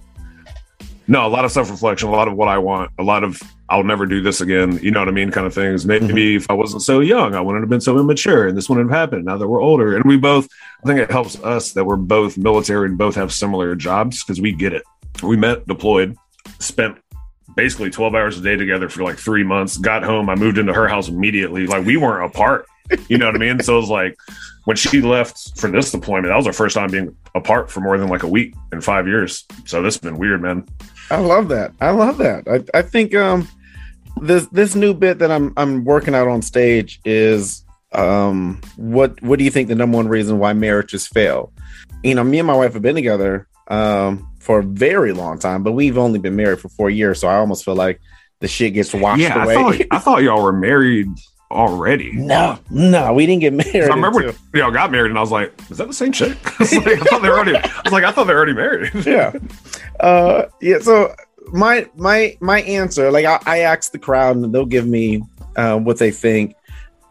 [1.07, 3.41] no, a lot of self reflection, a lot of what I want, a lot of
[3.69, 4.79] I'll never do this again.
[4.81, 5.31] You know what I mean?
[5.31, 5.85] Kind of things.
[5.85, 6.37] Maybe mm-hmm.
[6.37, 8.97] if I wasn't so young, I wouldn't have been so immature, and this wouldn't have
[8.97, 9.25] happened.
[9.25, 10.47] Now that we're older, and we both,
[10.83, 14.41] I think it helps us that we're both military and both have similar jobs because
[14.41, 14.83] we get it.
[15.23, 16.15] We met, deployed,
[16.59, 16.97] spent
[17.55, 19.77] basically 12 hours a day together for like three months.
[19.77, 21.67] Got home, I moved into her house immediately.
[21.67, 22.65] Like we weren't apart.
[23.09, 23.59] You know what I mean?
[23.59, 24.17] So it was like
[24.63, 27.97] when she left for this deployment, that was our first time being apart for more
[27.97, 29.45] than like a week in five years.
[29.65, 30.65] So this has been weird, man.
[31.09, 31.71] I love that.
[31.79, 32.47] I love that.
[32.47, 33.47] I, I think um
[34.21, 39.39] this this new bit that I'm I'm working out on stage is um what what
[39.39, 41.51] do you think the number one reason why marriages fail?
[42.03, 45.63] You know, me and my wife have been together um for a very long time,
[45.63, 47.99] but we've only been married for four years, so I almost feel like
[48.39, 49.55] the shit gets washed yeah, away.
[49.55, 51.09] I thought I thought y'all were married
[51.51, 52.11] already.
[52.13, 53.75] no, no, we didn't get married.
[53.89, 56.37] I remember until- y'all got married, and I was like, "Is that the same chick?"
[56.45, 57.55] I, was like, I thought they were already.
[57.55, 59.31] I was like, "I thought they were already married." yeah
[59.99, 61.13] uh yeah so
[61.51, 65.23] my my my answer like i, I ask the crowd and they'll give me
[65.55, 66.55] uh, what they think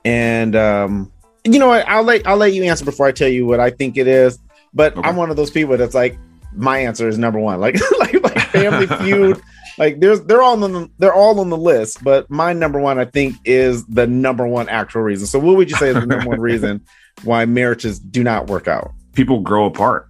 [0.05, 1.11] and um
[1.45, 3.71] you know what i'll let i'll let you answer before i tell you what i
[3.71, 4.39] think it is
[4.75, 5.09] but Okay.
[5.09, 6.17] i'm one of those people that's like
[6.55, 9.41] my answer is number one like like like family feud
[9.79, 12.99] like there's they're all on the they're all on the list but my number one
[12.99, 16.07] i think is the number one actual reason so what would you say is the
[16.07, 16.85] number one reason
[17.25, 20.09] why marriages do not work out People grow apart.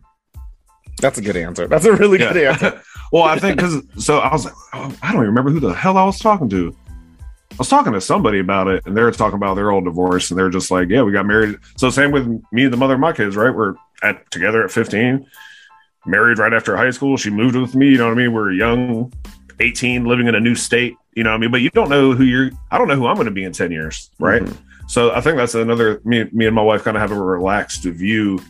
[1.00, 2.80] that's a good answer that's a really good answer
[3.12, 5.72] well, I think because so I was like, oh, I don't even remember who the
[5.72, 6.76] hell I was talking to.
[7.52, 10.30] I was talking to somebody about it, and they were talking about their old divorce,
[10.30, 12.94] and they're just like, "Yeah, we got married." So same with me and the mother
[12.94, 13.54] of my kids, right?
[13.54, 15.26] We're at together at 15,
[16.04, 17.16] married right after high school.
[17.16, 17.88] She moved with me.
[17.88, 18.32] You know what I mean?
[18.32, 19.12] We're young,
[19.60, 20.94] 18, living in a new state.
[21.14, 21.50] You know what I mean?
[21.50, 22.50] But you don't know who you're.
[22.70, 24.42] I don't know who I'm going to be in 10 years, right?
[24.42, 24.56] Mhm.
[24.88, 26.00] So I think that's another.
[26.04, 28.40] Me, me and my wife kind of have a relaxed view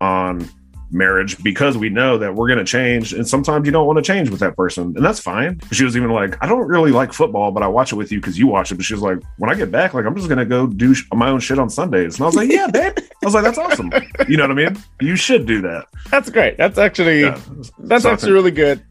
[0.00, 0.48] on
[0.90, 4.02] marriage because we know that we're going to change and sometimes you don't want to
[4.02, 7.12] change with that person and that's fine she was even like i don't really like
[7.12, 9.18] football but i watch it with you because you watch it but she was like
[9.36, 11.58] when i get back like i'm just going to go do sh- my own shit
[11.58, 13.90] on sundays and i was like yeah babe i was like that's awesome
[14.28, 16.56] you know what i mean you should do that That's great.
[16.56, 17.38] That's actually yeah.
[17.80, 18.82] that's So actually really good.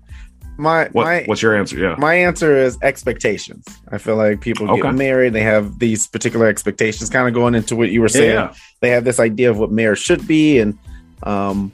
[0.58, 3.64] My what, my what's your answer yeah my answer is expectations.
[3.92, 4.82] I feel like people Okay.
[4.82, 7.10] get married, they have these particular expectations.
[7.10, 9.72] Kind of going into what you were saying, yeah they have this idea of what
[9.72, 10.78] marriage should be, and
[11.24, 11.72] um,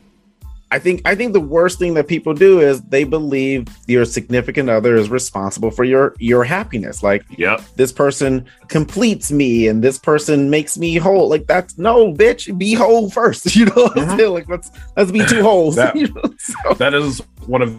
[0.72, 4.70] I think I think the worst thing that people do is they believe your significant
[4.70, 7.04] other is responsible for your your happiness.
[7.04, 11.30] Like yep this person completes me and this person makes me whole.
[11.30, 13.56] Like that's no bitch, be whole first.
[13.56, 14.18] You know Mhm.
[14.18, 14.32] saying?
[14.34, 15.76] Like let's let's be two holes.
[15.76, 16.24] That- you know?
[16.40, 17.78] So- that is one of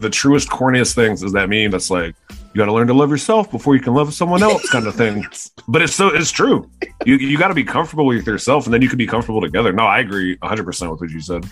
[0.00, 2.14] the truest corniest things is that meme that's like
[2.52, 4.94] you got to learn to love yourself before you can love someone else, kind of
[4.96, 5.24] thing.
[5.68, 6.68] but it's so it's true.
[7.04, 9.72] You you got to be comfortable with yourself, and then you can be comfortable together.
[9.72, 11.44] No, I agree 100 percent with what you said.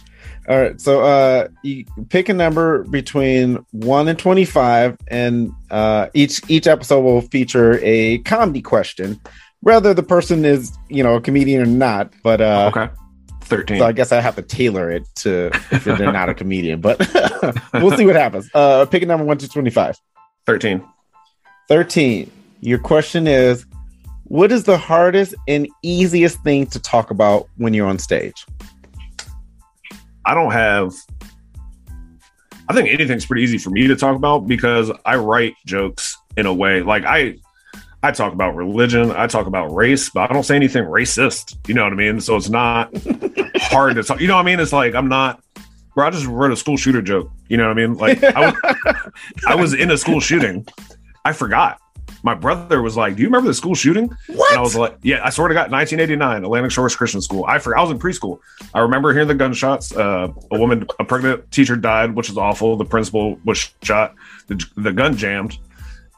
[0.48, 0.80] All right.
[0.80, 7.00] So uh you pick a number between 1 and 25 and uh each each episode
[7.00, 9.20] will feature a comedy question.
[9.60, 12.92] Whether the person is, you know, a comedian or not, but uh okay,
[13.48, 13.78] 13.
[13.78, 16.98] so I guess I have to tailor it to if they're not a comedian, but
[17.74, 18.48] we'll see what happens.
[18.54, 19.98] Uh pick a number 1 to 25.
[20.46, 20.84] 13.
[21.68, 22.30] 13.
[22.60, 23.66] Your question is
[24.24, 28.44] what is the hardest and easiest thing to talk about when you're on stage?
[30.26, 30.92] I don't have.
[32.68, 36.44] I think anything's pretty easy for me to talk about because I write jokes in
[36.44, 37.36] a way like I.
[38.02, 39.10] I talk about religion.
[39.10, 41.56] I talk about race, but I don't say anything racist.
[41.66, 42.20] You know what I mean?
[42.20, 42.92] So it's not
[43.56, 44.20] hard to talk.
[44.20, 44.60] You know what I mean?
[44.60, 45.42] It's like I'm not.
[45.94, 47.30] Bro, I just wrote a school shooter joke.
[47.48, 47.94] You know what I mean?
[47.94, 49.04] Like I was,
[49.48, 50.66] I was in a school shooting.
[51.24, 51.80] I forgot.
[52.22, 54.50] My brother was like, "Do you remember the school shooting?" What?
[54.52, 57.58] And I was like, "Yeah, I sort of got 1989 Atlantic Shores Christian School." I
[57.58, 58.38] for I was in preschool.
[58.74, 59.94] I remember hearing the gunshots.
[59.94, 62.76] Uh, a woman, a pregnant teacher died, which is awful.
[62.76, 64.14] The principal was shot.
[64.46, 65.58] The, the gun jammed,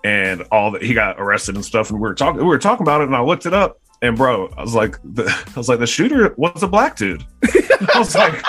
[0.05, 1.91] and all that he got arrested and stuff.
[1.91, 3.79] And we were talking, we were talking about it, and I looked it up.
[4.03, 7.25] And bro, I was like, the, I was like, the shooter was a black dude.
[7.95, 8.43] I was like,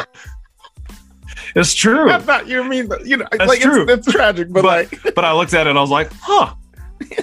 [1.55, 2.05] it's true.
[2.07, 3.83] Not you mean you know That's like true.
[3.83, 6.09] It's, it's tragic, but, But- like but I looked at it and I was like,
[6.21, 6.53] huh,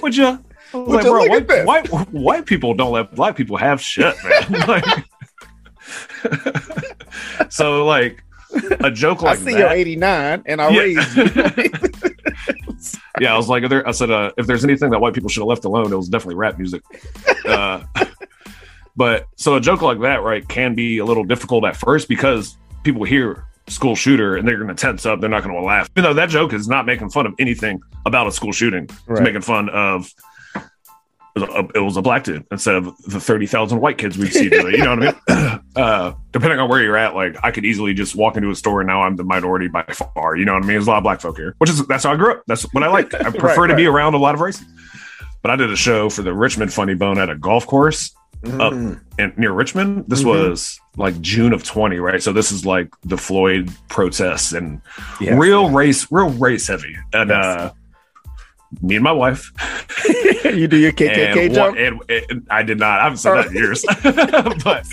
[0.03, 0.25] would you?
[0.71, 3.57] I was like, bro, look at this?" white, white, white people don't let black people
[3.57, 4.67] have shit, man.
[4.67, 4.85] like,
[7.49, 8.23] so, like,
[8.81, 10.79] a joke like I see you're 89 and I Yeah.
[10.81, 12.08] raised you.
[13.19, 15.41] Yeah, I was like, there, I said, uh, if there's anything that white people should
[15.41, 16.83] have left alone, it was definitely rap music.
[17.45, 17.83] Uh,
[18.95, 22.57] but so a joke like that, right, can be a little difficult at first because
[22.83, 25.21] people hear school shooter and they're going to tense up.
[25.21, 25.89] They're not going to laugh.
[25.95, 28.89] You know, that joke is not making fun of anything about a school shooting.
[29.07, 30.11] It's making fun of
[31.35, 34.27] it was, a, it was a black dude instead of the 30,000 white kids we
[34.29, 34.71] see today.
[34.77, 35.61] You know what I mean?
[35.75, 38.81] uh, depending on where you're at, like I could easily just walk into a store
[38.81, 40.35] and now I'm the minority by far.
[40.35, 40.73] You know what I mean?
[40.75, 42.43] There's a lot of black folk here, which is that's how I grew up.
[42.47, 43.13] That's what I like.
[43.13, 44.65] I prefer to be around a lot of races.
[45.41, 48.13] But I did a show for the Richmond Funny Bone at a golf course
[48.45, 48.99] up Mm.
[49.17, 50.05] in, near Richmond.
[50.07, 50.25] This Mhm.
[50.49, 52.21] was like June of 20, right?
[52.23, 54.81] So this is like the Floyd protests and
[55.21, 55.37] Yes.
[55.37, 56.95] real race, real race heavy.
[57.13, 57.45] And Yes.
[57.45, 57.71] uh,
[58.81, 59.51] me and my wife,
[60.45, 61.77] you do your KKK and, jump.
[61.77, 62.99] and, and I did not.
[62.99, 63.83] I haven't said that in years.
[64.63, 64.85] but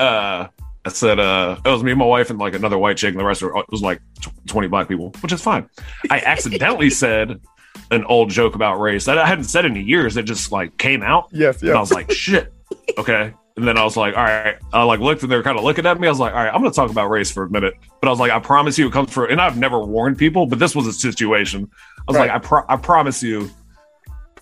[0.00, 0.48] uh,
[0.84, 3.20] I said uh, it was me and my wife and like another white chick, and
[3.20, 4.00] the rest were, it was like
[4.46, 5.68] 20 black people, which is fine.
[6.10, 7.40] I accidentally said
[7.90, 10.16] an old joke about race that I hadn't said in years.
[10.16, 11.28] It just like came out.
[11.32, 12.52] yes, And I was like, shit.
[12.96, 13.34] Okay.
[13.60, 14.56] And then I was like, all right.
[14.72, 16.06] I like looked and they were kind of looking at me.
[16.06, 17.74] I was like, all right, I'm going to talk about race for a minute.
[18.00, 20.46] But I was like, I promise you it comes from, and I've never warned people,
[20.46, 21.70] but this was a situation.
[21.98, 22.28] I was Right.
[22.30, 23.50] like, I, pro- I promise you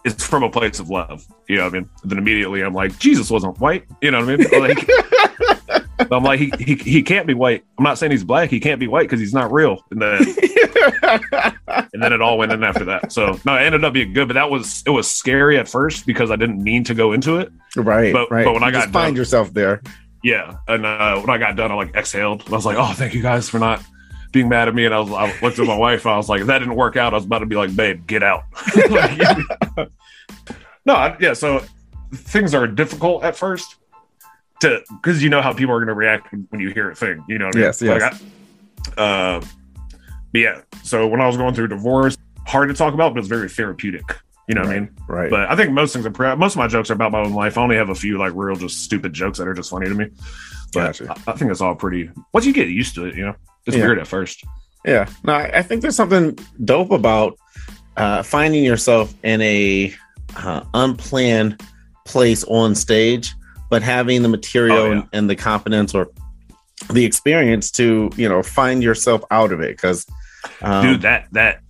[0.04, 1.26] it's from a place of love.
[1.48, 1.90] You know what I mean?
[2.04, 3.84] then immediately I'm like, Jesus wasn't white.
[4.00, 4.60] You know what I mean?
[4.62, 4.88] Like,
[6.10, 7.64] I'm like, he, he, he can't be white.
[7.78, 8.50] I'm not saying he's black.
[8.50, 9.84] He can't be white because he's not real.
[9.90, 10.20] And then,
[11.92, 13.12] and then it all went in after that.
[13.12, 16.06] So no, it ended up being good, but that was, it was scary at first
[16.06, 17.50] because I didn't mean to go into it.
[17.76, 18.44] right, but- right.
[18.44, 19.82] but when I You just got find done- yourself there.
[20.22, 22.42] Yeah, and uh, when I got done, I like exhaled.
[22.48, 23.80] I was like, "Oh, thank you guys for not
[24.32, 26.04] being mad at me." And I was, I looked at my wife.
[26.06, 27.74] And I was like, "If that didn't work out, I was about to be like,
[27.76, 28.42] babe, get out."
[28.90, 29.16] Like,
[30.84, 31.34] no, I- yeah.
[31.34, 31.62] So
[32.12, 33.76] things are difficult at first
[34.60, 37.24] to because you know how people are going to react when you hear a thing.
[37.28, 37.64] You know, what I mean?
[37.66, 38.02] Yes, yes.
[38.02, 39.02] Like, I,
[39.36, 39.40] uh,
[40.32, 40.60] but yeah.
[40.82, 42.16] So when I was going through divorce,
[42.46, 44.04] hard to talk about, but it's very therapeutic.
[44.48, 44.90] You know what I mean?
[45.06, 45.30] Right.
[45.30, 47.34] But I think most things are pre- most of my jokes are about my own
[47.34, 47.58] life.
[47.58, 49.94] I only have a few like real just stupid jokes that are just funny to
[49.94, 50.06] me.
[50.72, 51.10] But Gotcha.
[51.26, 52.10] I, I think it's all pretty.
[52.32, 53.34] Once you get used to it, you know,
[53.66, 53.84] it's Yeah.
[53.84, 54.44] weird at first.
[54.86, 57.38] Yeah, no, I I think there's something dope about
[57.98, 59.92] uh, finding yourself in a
[60.36, 61.60] uh, unplanned
[62.06, 63.34] place on stage,
[63.70, 64.92] but having the material Oh, yeah.
[64.92, 66.08] and, and the confidence or
[66.92, 69.76] the experience to you know find yourself out of it.
[69.76, 70.06] Because,
[70.62, 71.60] um, Dude, that that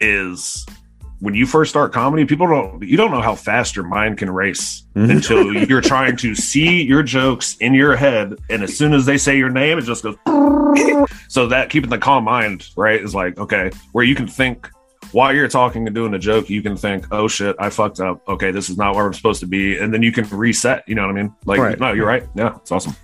[0.00, 0.66] is
[1.20, 2.24] when you first start comedy.
[2.24, 5.10] People don't you don't know how fast your mind can race Mhm.
[5.10, 9.16] until you're trying to see your jokes in your head, and as soon as they
[9.18, 10.16] say your name, it just goes.
[11.28, 14.68] so that keeping the calm mind right is like okay, where you can think.
[15.12, 18.26] While you're talking and doing a joke, you can think, "Oh shit, I fucked up.
[18.28, 20.84] Okay, this is not where I'm supposed to be," and then you can reset.
[20.86, 21.34] You know what I mean?
[21.44, 21.78] Like, Right.
[21.78, 22.24] no, you're right.
[22.34, 22.96] Yeah, it's awesome.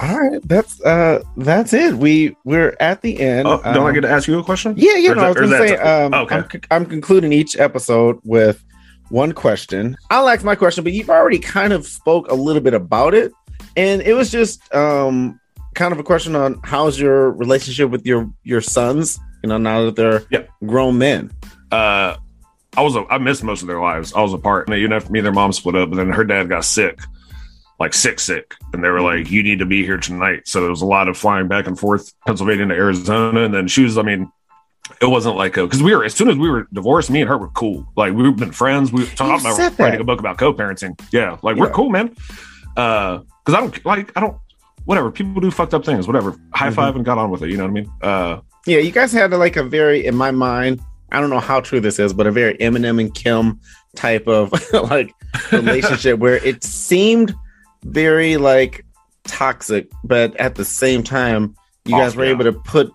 [0.00, 1.94] all right, that's uh, that's it.
[1.94, 3.46] We we're at the end.
[3.46, 4.72] Oh, don't I Um, get to ask you a question?
[4.76, 6.34] Yeah, is No, I was that- or is gonna say, um, Okay.
[6.36, 8.64] I'm, I'm concluding each episode with
[9.10, 9.94] one question.
[10.10, 13.30] I'll ask my question, but you've already kind of spoke a little bit about it,
[13.76, 15.38] and it was just um,
[15.74, 19.18] kind of a question on how's your relationship with your your sons.
[19.42, 20.50] You know, now that they're Yep.
[20.66, 21.30] grown men.
[21.70, 22.16] uh
[22.74, 24.14] I was a, I missed most of their lives.
[24.14, 24.66] I was a part.
[24.68, 26.98] And even after me and their mom split up, but then her dad got sick,
[27.78, 30.70] like sick, sick, and they were like, "You need to be here tonight." So there
[30.70, 33.98] was a lot of flying back and forth, Pennsylvania to Arizona, and then she was.
[33.98, 34.32] I mean,
[35.02, 37.36] it wasn't like because we were as soon as we were divorced, me and her
[37.36, 37.86] were cool.
[37.94, 38.90] Like we've been friends.
[38.90, 39.78] We talked about that.
[39.78, 40.98] writing a book about co-parenting.
[41.12, 42.14] Yeah, like we're cool, man.
[42.74, 44.38] Uh, because I don't like I don't
[44.86, 46.06] whatever people do fucked up things.
[46.06, 46.74] Whatever, high Mm-hmm.
[46.74, 47.50] five and got on with it.
[47.50, 47.92] You know what I mean?
[48.00, 51.60] Uh, Yeah, you guys had like a very, in my mind, I don't know how
[51.60, 53.60] true this is, but a very Eminem and Kim
[53.96, 55.12] type of like
[55.50, 57.34] relationship where it seemed
[57.84, 58.84] very like
[59.24, 62.92] toxic, but at the same time, you guys were able to put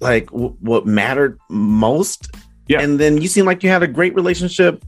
[0.00, 2.30] like w- what mattered most.
[2.68, 2.80] Yeah.
[2.80, 4.84] And then you seem like you had a great relationship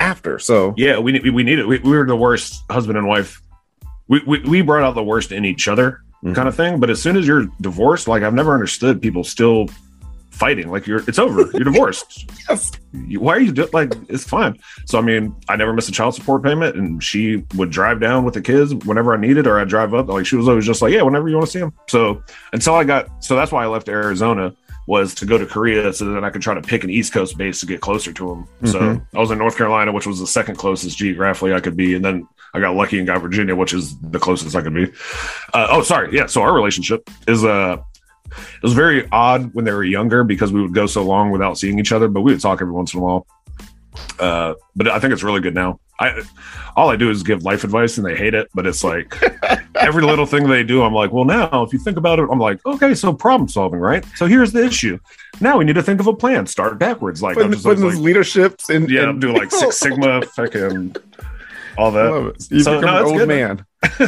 [0.00, 0.38] after.
[0.38, 1.66] So, yeah, we we, we need it.
[1.66, 3.40] We, we were the worst husband and wife.
[4.08, 6.34] We, we we brought out the worst in each other, Mhm.
[6.34, 6.80] kind of thing.
[6.80, 9.68] But as soon as you're divorced, like I've never understood people still
[10.30, 10.70] fighting.
[10.70, 11.50] Like you're, it's over.
[11.52, 12.30] You're divorced.
[12.48, 12.70] yes.
[12.92, 13.92] Why are you do like?
[14.08, 14.58] It's fine.
[14.86, 18.24] So I mean, I never missed a child support payment, and she would drive down
[18.24, 20.08] with the kids whenever I needed, or I'd drive up.
[20.08, 21.72] Like she was always just like, yeah, whenever you want to see them.
[21.88, 24.54] So until I got, so that's why I left Arizona
[24.86, 27.36] was to go to Korea so that I could try to pick an East Coast
[27.36, 28.70] base to get closer to them.
[28.70, 29.02] So Mhm.
[29.14, 32.02] I was in North Carolina, which was the second closest geographically I could be, and
[32.02, 32.26] then
[32.58, 34.86] I got lucky and got Virginia, which is the closest I could be.
[35.54, 36.26] Uh, oh, sorry, yeah.
[36.26, 37.78] So our relationship is uh
[38.30, 41.56] it was very odd when they were younger because we would go so long without
[41.56, 43.26] seeing each other, but we would talk every once in a while.
[44.18, 45.80] Uh, but I think it's really good now.
[46.00, 46.22] I
[46.76, 49.12] all I do is give life advice and they hate it, but it's like
[49.74, 52.38] every little thing they do, I'm like, well, now if you think about it, I'm
[52.38, 54.04] like, okay, so problem solving, right?
[54.14, 54.98] So here's the issue.
[55.40, 56.46] Now we need to think of a plan.
[56.46, 57.20] Start backwards.
[57.22, 60.22] Like I'm Putting, just putting those like, leaderships and yeah, and- do like Six Sigma,
[60.22, 60.94] fucking
[61.78, 62.10] all that.
[62.10, 62.46] love it.
[62.50, 63.28] You So, become no, an old good.
[63.28, 63.64] man.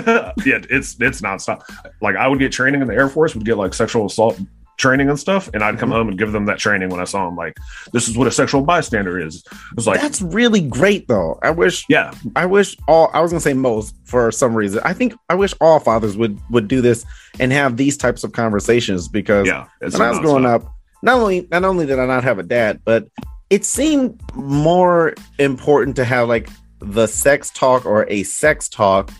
[0.44, 1.62] yeah, it's it's nonstop.
[2.02, 4.38] Like I would get training in the Air Force, would get like sexual assault
[4.76, 5.98] training and stuff, and I'd come mm-hmm.
[5.98, 7.36] home and give them that training when I saw them.
[7.36, 7.56] Like,
[7.92, 9.44] this is what a sexual bystander is.
[9.46, 11.38] It was like, That's really great, though.
[11.42, 14.80] I wish yeah, I wish all I was gonna say most for some reason.
[14.84, 17.04] I think I wish all fathers would would do this
[17.38, 19.66] and have these types of conversations because yeah.
[19.80, 20.64] It's when I was growing up,
[21.02, 23.06] not only not only did I not have a dad, but
[23.50, 26.48] it seemed more important to have like
[26.80, 29.10] the sex talk or a sex talk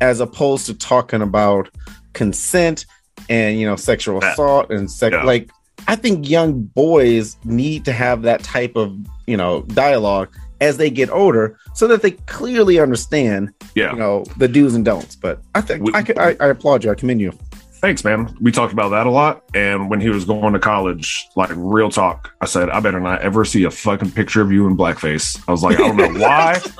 [0.00, 1.68] as opposed to talking about
[2.12, 2.86] consent
[3.28, 5.22] and you know sexual assault and sex Yeah.
[5.24, 5.50] like
[5.86, 10.28] I think young boys need to have that type of you know dialogue
[10.60, 13.92] as they get older so that they clearly understand Yeah.
[13.92, 16.90] you know the do's and don'ts but I think We- I, I, I applaud you
[16.90, 17.32] I commend you
[17.80, 18.36] Thanks, man.
[18.40, 19.44] We talked about that a lot.
[19.54, 23.20] And when he was going to college, like real talk, I said, I better not
[23.22, 25.42] ever see a fucking picture of you in blackface.
[25.48, 26.60] I was like, I don't know why.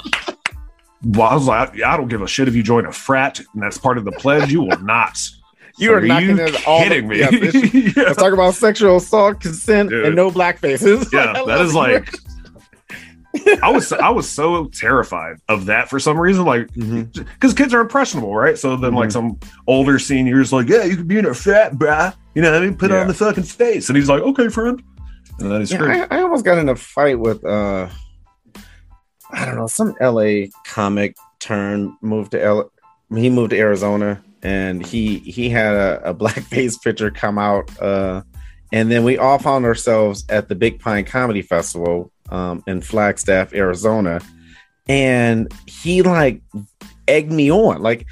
[1.05, 3.63] Well, I was like, I don't give a shit if you join a frat and
[3.63, 4.51] that's part of the pledge.
[4.51, 5.17] You will not.
[5.81, 7.21] You are knocking you in all the- me?
[7.21, 8.03] yeah, yeah.
[8.09, 10.07] Let's talk about sexual assault, consent, Dude.
[10.07, 11.09] and no black faces.
[11.13, 11.73] Yeah, that it.
[11.73, 12.13] like
[13.63, 17.81] I was I was so terrified of that for some reason, like because kids are
[17.81, 18.59] impressionable, right?
[18.59, 22.15] So then like some older seniors like, yeah, you could be in a frat, bruh.
[22.35, 22.77] You know what I mean?
[22.77, 23.01] Put Yeah.
[23.01, 23.89] on the fucking face.
[23.89, 24.83] And he's like, okay, friend.
[25.39, 26.07] And then he's Yeah.
[26.11, 27.89] I, I almost got in a fight with uh
[29.31, 32.71] I don't know, some LA comic turned moved to L
[33.15, 38.23] he moved to Arizona and he he had a, a blackface picture come out uh
[38.73, 43.53] and then we all found ourselves at the Big Pine Comedy Festival um in Flagstaff,
[43.55, 44.21] Arizona.
[44.89, 46.43] And he like
[47.07, 47.83] egged me on.
[47.83, 48.07] Like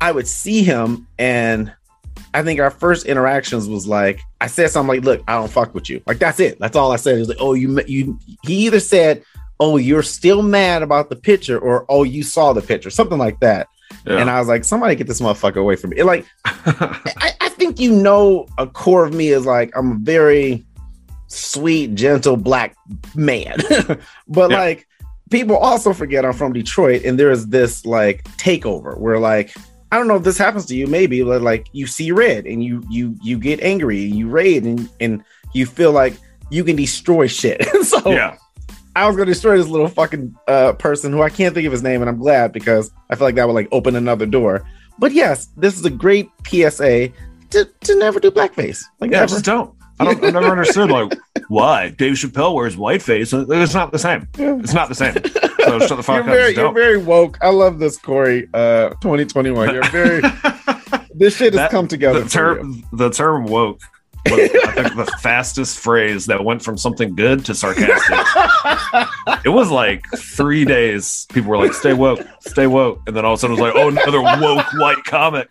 [0.00, 1.72] I would see him and
[2.34, 5.74] I think our first interactions was like I said something like, "Look, I don't fuck
[5.74, 6.58] with you." Like that's it.
[6.58, 7.14] That's all I said.
[7.14, 9.22] He was like, "Oh, you you." He either said,
[9.60, 13.38] "Oh, you're still mad about the picture," or "Oh, you saw the picture," something like
[13.40, 13.68] that.
[14.06, 14.18] Yeah.
[14.18, 17.48] And I was like, "Somebody get this motherfucker away from me!" It, like I, I
[17.50, 20.64] think you know, a core of me is like I'm a very
[21.32, 22.76] sweet, gentle black
[23.14, 23.58] man,
[24.28, 24.58] but Yeah.
[24.58, 24.86] like
[25.30, 29.52] people also forget I'm from Detroit, and there is this like takeover where like
[29.90, 32.62] I don't know if this happens to you, maybe but like you see red and
[32.64, 35.22] you you you get angry and you raid and and
[35.54, 36.14] you feel like
[36.50, 37.62] you can destroy shit.
[37.84, 38.36] so yeah.
[38.94, 41.82] I was gonna destroy this little fucking uh, person who I can't think of his
[41.82, 44.62] name, and I'm glad because I feel like that would like open another door.
[44.98, 47.08] But yes, this is a great PSA
[47.50, 48.84] to, to never do blackface.
[49.00, 49.30] Like Yeah, never.
[49.30, 49.74] just don't.
[50.00, 50.24] I don't.
[50.24, 51.12] I never understood like
[51.48, 53.32] why Dave Chappelle wears whiteface.
[53.32, 54.26] And it's not the same.
[54.38, 54.58] Yeah.
[54.58, 55.14] It's not the same.
[55.62, 56.26] So shut the fuck You're up.
[56.40, 57.38] very, you're very woke.
[57.40, 58.48] I love this, Kory.
[58.52, 59.72] Uh, 2021.
[59.72, 60.20] You're very.
[61.14, 62.20] this shit has That- come together.
[62.22, 63.80] the term the term woke
[64.26, 68.18] was I think the fastest phrase that went from something good to sarcastic.
[69.44, 71.26] it was like three days.
[71.32, 73.72] People were like, "Stay woke, stay woke," and then all of a sudden it was
[73.72, 75.48] like, "Oh, another woke white comic."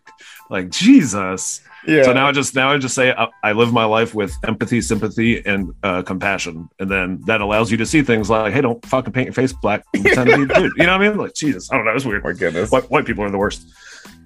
[0.52, 1.62] Like Jesus.
[1.88, 2.04] Yeah.
[2.04, 4.82] So now I just now I just say I, I live my life with empathy,
[4.82, 8.86] sympathy, and uh, compassion, and then that allows you to see things like, hey, don't
[8.86, 9.84] fucking paint your face black.
[9.93, 10.72] pretend to be dude.
[10.78, 11.18] You know what I mean?
[11.18, 11.95] Like Jesus, I don't know.
[11.95, 12.24] It's weird.
[12.24, 12.70] my goodness.
[12.70, 13.66] White, white people are the worst.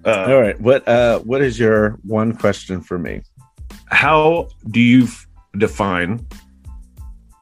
[0.04, 0.60] Uh, All right.
[0.60, 3.22] What uh what is your one question for me?
[3.88, 6.26] how do you f- define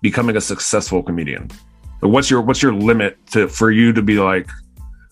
[0.02, 1.50] becoming a successful comedian?
[2.02, 4.50] What's your what's your limit to for you to be like?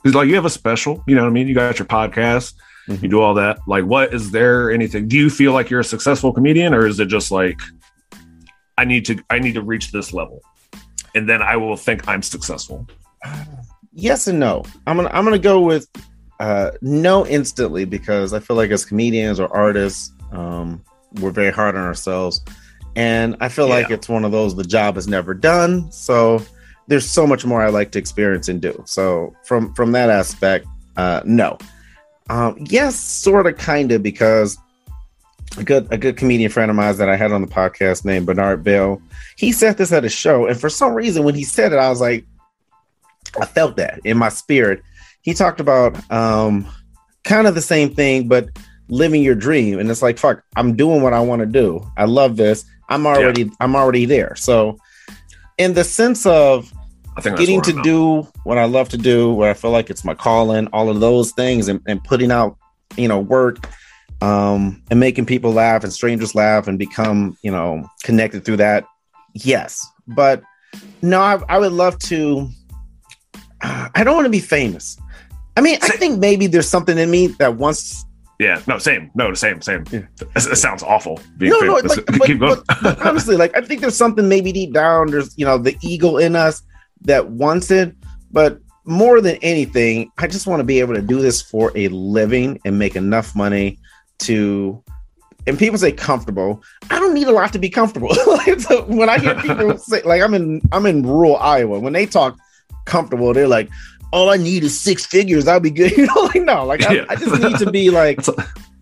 [0.03, 1.47] Because like you have a special, you know what I mean.
[1.47, 2.53] You got your podcast,
[2.88, 3.59] you do all that.
[3.67, 5.07] Like, what is there anything?
[5.07, 7.59] Do you feel like you're a successful comedian, or is it just like
[8.77, 10.41] I need to I need to reach this level,
[11.15, 12.88] and then I will think I'm successful?
[13.93, 14.63] yes and no.
[14.88, 15.88] I'm gonna I'm gonna go with
[16.39, 20.84] uh no instantly because I feel like as comedians or artists, um,
[21.19, 22.41] we're very hard on ourselves.
[22.95, 25.91] And I feel like it's one of those the job is never done.
[25.91, 26.43] So
[26.88, 28.82] there's so much more I like to experience and do.
[28.86, 30.65] So from from that aspect,
[30.97, 31.57] uh no.
[32.30, 34.57] Um yes, sort of kinda because
[35.57, 38.26] a good a good comedian friend of mine that I had on the podcast named
[38.26, 39.01] Bernard Bell,
[39.36, 41.89] he said this at a show, and for some reason when he said it, I
[41.89, 42.26] was like,
[43.39, 44.82] I felt that in my spirit.
[45.22, 46.67] He talked about um
[47.24, 48.49] kind of the same thing, but
[48.89, 49.80] living your dream.
[49.80, 51.86] And it's like, fuck, I'm doing what I want to do.
[51.97, 52.65] I love this.
[52.89, 54.36] I'm already I'm already there.
[54.36, 54.78] So
[55.57, 56.72] in the sense of
[57.18, 60.05] I think getting to do what I love to do, where I feel like it's
[60.05, 62.57] my calling, all of those things, and, and putting out,
[62.95, 63.68] you know, work,
[64.22, 68.86] um, and making people laugh and strangers laugh and become, you know, connected through that.
[69.34, 70.41] Yes, but
[71.01, 72.47] no, I, I would love to.
[73.62, 74.97] I don't want to be famous.
[75.57, 78.05] I mean, I think maybe there's something in me that wants.
[78.39, 79.84] Yeah, no, same, no, the same, same.
[79.91, 80.01] Yeah.
[80.36, 81.20] It, sounds awful.
[81.38, 82.05] Being No, no, like,
[82.39, 85.12] but, but- but honestly, like I think there's something maybe deep down.
[85.12, 86.64] There's you know the ego in us
[87.01, 87.95] that wants it,
[88.31, 91.87] but more than anything, I just want to be able to do this for a
[91.89, 93.77] living and make enough money
[94.19, 94.83] to.
[95.47, 96.61] And people say comfortable.
[96.91, 98.09] I don't need a lot to be comfortable.
[98.27, 101.79] Like, so when I hear people say, like, I'm in I'm in rural Iowa.
[101.79, 102.37] When they talk
[102.85, 103.69] comfortable, they're like,
[104.11, 105.47] "All I need is six figures.
[105.47, 107.05] I'll be good." You know, like no, like I, Yeah.
[107.09, 108.19] I just need to be like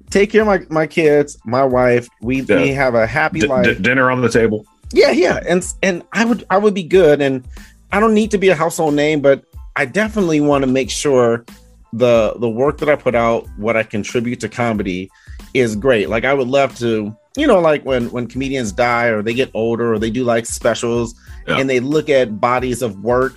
[0.10, 2.08] take care of my, my kids, my wife.
[2.22, 3.66] We, we have a happy D- life.
[3.66, 4.66] d- dinner on the table.
[4.92, 7.46] yeah, yeah, and and I would I would be good, and
[7.92, 9.44] I don't need to be a household name, but
[9.76, 11.46] I definitely want to make sure
[11.94, 15.10] the the work that I put out, what I contribute to comedy,
[15.54, 16.10] is great.
[16.10, 19.50] Like I would love to, you know, like when when comedians die or they get
[19.54, 21.16] older or they do like specials,
[21.48, 21.58] Yeah.
[21.58, 23.34] and they look at bodies of work.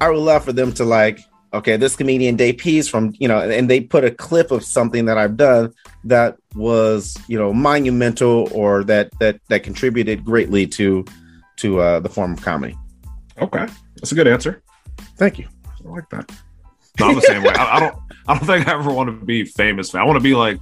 [0.00, 1.20] I would love for them to like,
[1.52, 5.04] okay, this comedian Dave Pease from you know, and they put a clip of something
[5.04, 5.74] that I've done
[6.04, 11.04] that was you know monumental or that that that contributed greatly to
[11.56, 12.78] to uh, the form of comedy.
[13.42, 13.66] Okay,
[14.00, 14.62] that's a good answer.
[15.16, 15.46] Thank you.
[15.84, 16.30] I like that.
[16.98, 17.52] No, I'm the same way.
[17.54, 17.94] I, I don't.
[18.28, 19.94] I don't think I ever want to be famous.
[19.94, 20.58] I want to be like,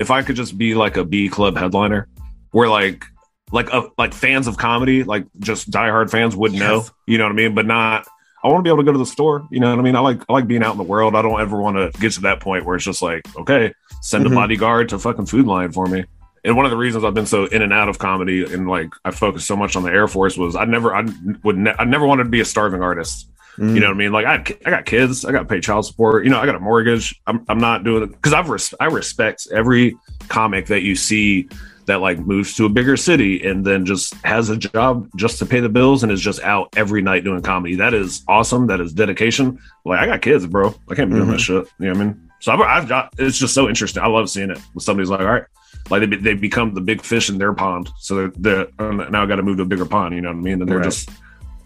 [0.00, 2.08] if I could just be like a B club headliner,
[2.50, 3.04] where like,
[3.52, 6.84] like, uh, like fans of comedy, like just diehard fans would know.
[7.06, 7.54] You know what I mean?
[7.54, 8.06] But not.
[8.42, 9.46] I want to be able to go to the store.
[9.50, 9.94] You know what I mean?
[9.96, 10.22] I like.
[10.28, 11.14] I like being out in the world.
[11.14, 14.24] I don't ever want to get to that point where it's just like, okay, send
[14.26, 14.32] Mhm.
[14.32, 16.04] a bodyguard to fucking Food Lion for me.
[16.44, 18.90] And one of the reasons I've been so in and out of comedy and like
[19.04, 21.04] I focused so much on the Air Force was I never I
[21.42, 23.28] would ne- I never wanted to be a starving artist.
[23.58, 23.74] Mm.
[23.74, 24.12] You know what I mean?
[24.12, 26.24] Like I, had I got kids, I got to pay child support.
[26.24, 27.20] You know, I got a mortgage.
[27.26, 29.96] I'm, I'm not doing it because I've res- I respect every
[30.28, 31.48] comic that you see
[31.86, 35.46] that like moves to a bigger city and then just has a job just to
[35.46, 37.74] pay the bills and is just out every night doing comedy.
[37.74, 38.68] That is awesome.
[38.68, 39.58] That is dedication.
[39.84, 40.74] Like I got kids, bro.
[40.88, 41.32] I can't be doing Mhm.
[41.32, 41.66] that shit.
[41.80, 42.30] You know what I mean?
[42.38, 43.12] So I've, I've got.
[43.18, 44.02] It's just so interesting.
[44.02, 44.58] I love seeing it.
[44.72, 45.44] When somebody's like, all right.
[45.88, 49.26] Like they, they become the big fish in their pond, so they're, they're uh, now
[49.26, 50.14] got to move to a bigger pond.
[50.14, 50.60] You know what I mean?
[50.60, 50.84] And they're Right.
[50.84, 51.10] just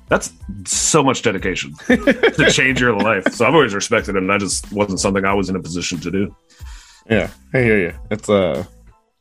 [0.09, 0.33] that's
[0.67, 3.25] so much dedication to change your life.
[3.33, 5.99] So I've always respected it, and I just wasn't something I was in a position
[6.01, 6.35] to do.
[7.11, 7.93] Yeah, I hear you.
[8.11, 8.65] It's uh,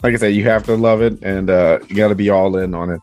[0.04, 2.56] like I said, you have to love it, and uh, you got to be all
[2.58, 3.02] in on it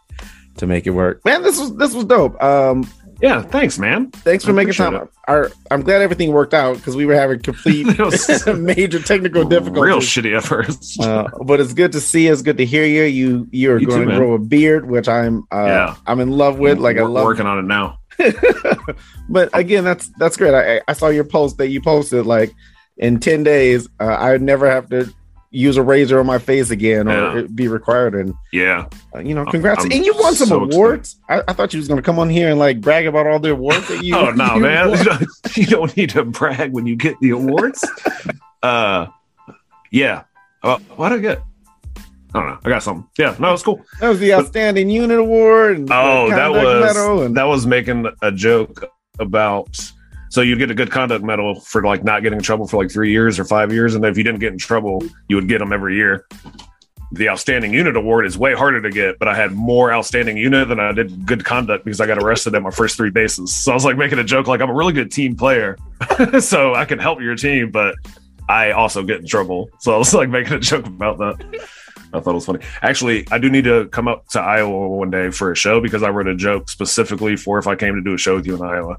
[0.56, 1.24] to make it work.
[1.24, 2.40] Man, this was this was dope.
[2.42, 2.88] Um,
[3.22, 4.10] Yeah, thanks, man.
[4.10, 5.08] thanks for I making time.
[5.28, 7.86] Our, I'm glad everything worked out because we were having complete
[8.56, 9.82] major technical difficulties.
[9.82, 10.98] Real shitty at first.
[11.00, 12.26] uh, but it's good to see.
[12.26, 12.32] you.
[12.32, 13.02] It's good to hear you.
[13.02, 15.96] You you're You too, going to grow a beard, which I'm uh, Yeah.
[16.06, 16.78] I'm in love with.
[16.78, 17.24] Like I We're love.
[17.24, 17.98] working on it now.
[19.28, 20.54] but again, that's that's great.
[20.54, 22.52] I, I saw your post that you posted like
[22.96, 23.88] in ten days.
[23.98, 25.12] Uh, I would never have to
[25.52, 27.38] use a razor on my face again or Yeah.
[27.40, 28.14] it be required.
[28.14, 29.84] And Yeah, uh, you know, congrats.
[29.84, 31.16] I'm and you won some so awards.
[31.28, 33.38] I, I thought you was going to come on here and like brag about all
[33.40, 34.14] the awards that you.
[34.18, 34.90] oh no, you man!
[34.90, 35.26] You don't,
[35.56, 37.84] you don't need to brag when you get the awards.
[38.62, 39.06] uh,
[39.90, 40.22] yeah.
[40.62, 41.42] Uh, what did I get?
[42.32, 42.58] I don't know.
[42.64, 43.08] I got something.
[43.18, 43.84] Yeah, no, it's cool.
[43.98, 45.78] That was the outstanding unit award.
[45.78, 46.96] And Oh, that was
[47.26, 48.84] and that was making a joke
[49.18, 49.80] about
[50.30, 52.90] So you'd get a good conduct medal for like not getting in trouble for like
[52.90, 55.58] three years or five years, and if you didn't get in trouble, you would get
[55.58, 56.26] them every year.
[57.12, 60.68] The outstanding unit award is way harder to get, but I had more outstanding unit
[60.68, 63.52] than I did good conduct because I got arrested at my first three bases.
[63.56, 65.76] So I was like making a joke, like I'm a really good team player,
[66.40, 67.96] so I can help your team, but
[68.48, 69.68] I also get in trouble.
[69.80, 71.68] So I was like making a joke about that.
[72.12, 72.60] I thought it was funny.
[72.82, 76.04] Actually, I do need to come up to Iowa one day for a show because
[76.04, 78.54] I wrote a joke specifically for if I came to do a show with you
[78.54, 78.96] in Iowa.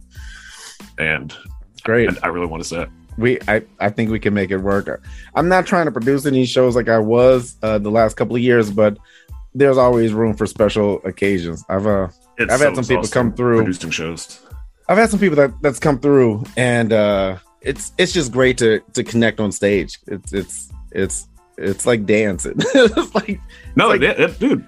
[1.01, 1.35] And
[1.83, 2.09] Great.
[2.09, 2.89] I, I really want to say it.
[3.17, 5.01] we I, I think we can make it work.
[5.35, 8.41] I'm not trying to produce any shows like I was uh, the last couple of
[8.41, 8.97] years, but
[9.55, 11.65] there's always room for special occasions.
[11.69, 13.57] I've uh It's I've had some people come through.
[13.63, 14.39] producing shows.
[14.87, 18.79] I've had some people that that's come through and uh it's it's just great to
[18.93, 19.99] to connect on stage.
[20.07, 21.27] It's it's it's
[21.57, 22.55] it's like dancing.
[22.59, 23.39] it's like
[23.75, 24.65] No, like- it- it- dude,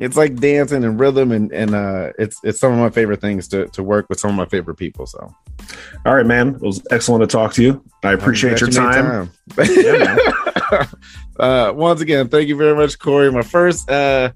[0.00, 3.46] it's like dancing and rhythm and and uh it's it's some of my favorite things
[3.48, 5.06] to to work with some of my favorite people.
[5.06, 5.32] So
[6.06, 6.54] All right, man.
[6.56, 7.84] It was excellent to talk to you.
[8.02, 9.30] I appreciate your you time.
[9.58, 10.88] Yeah, time.
[11.38, 13.30] uh once again, thank you very much, Kory.
[13.30, 14.32] My first uh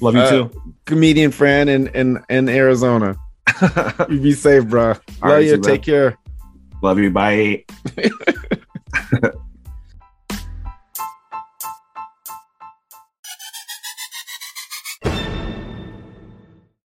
[0.00, 0.74] Love you Uh, too.
[0.86, 3.16] comedian friend in in in Arizona.
[4.10, 4.88] You be safe, bro.
[4.88, 5.50] Love right, you.
[5.50, 5.72] see you, bro.
[5.72, 6.18] Take care.
[6.82, 7.10] Love you.
[7.10, 7.64] Bye.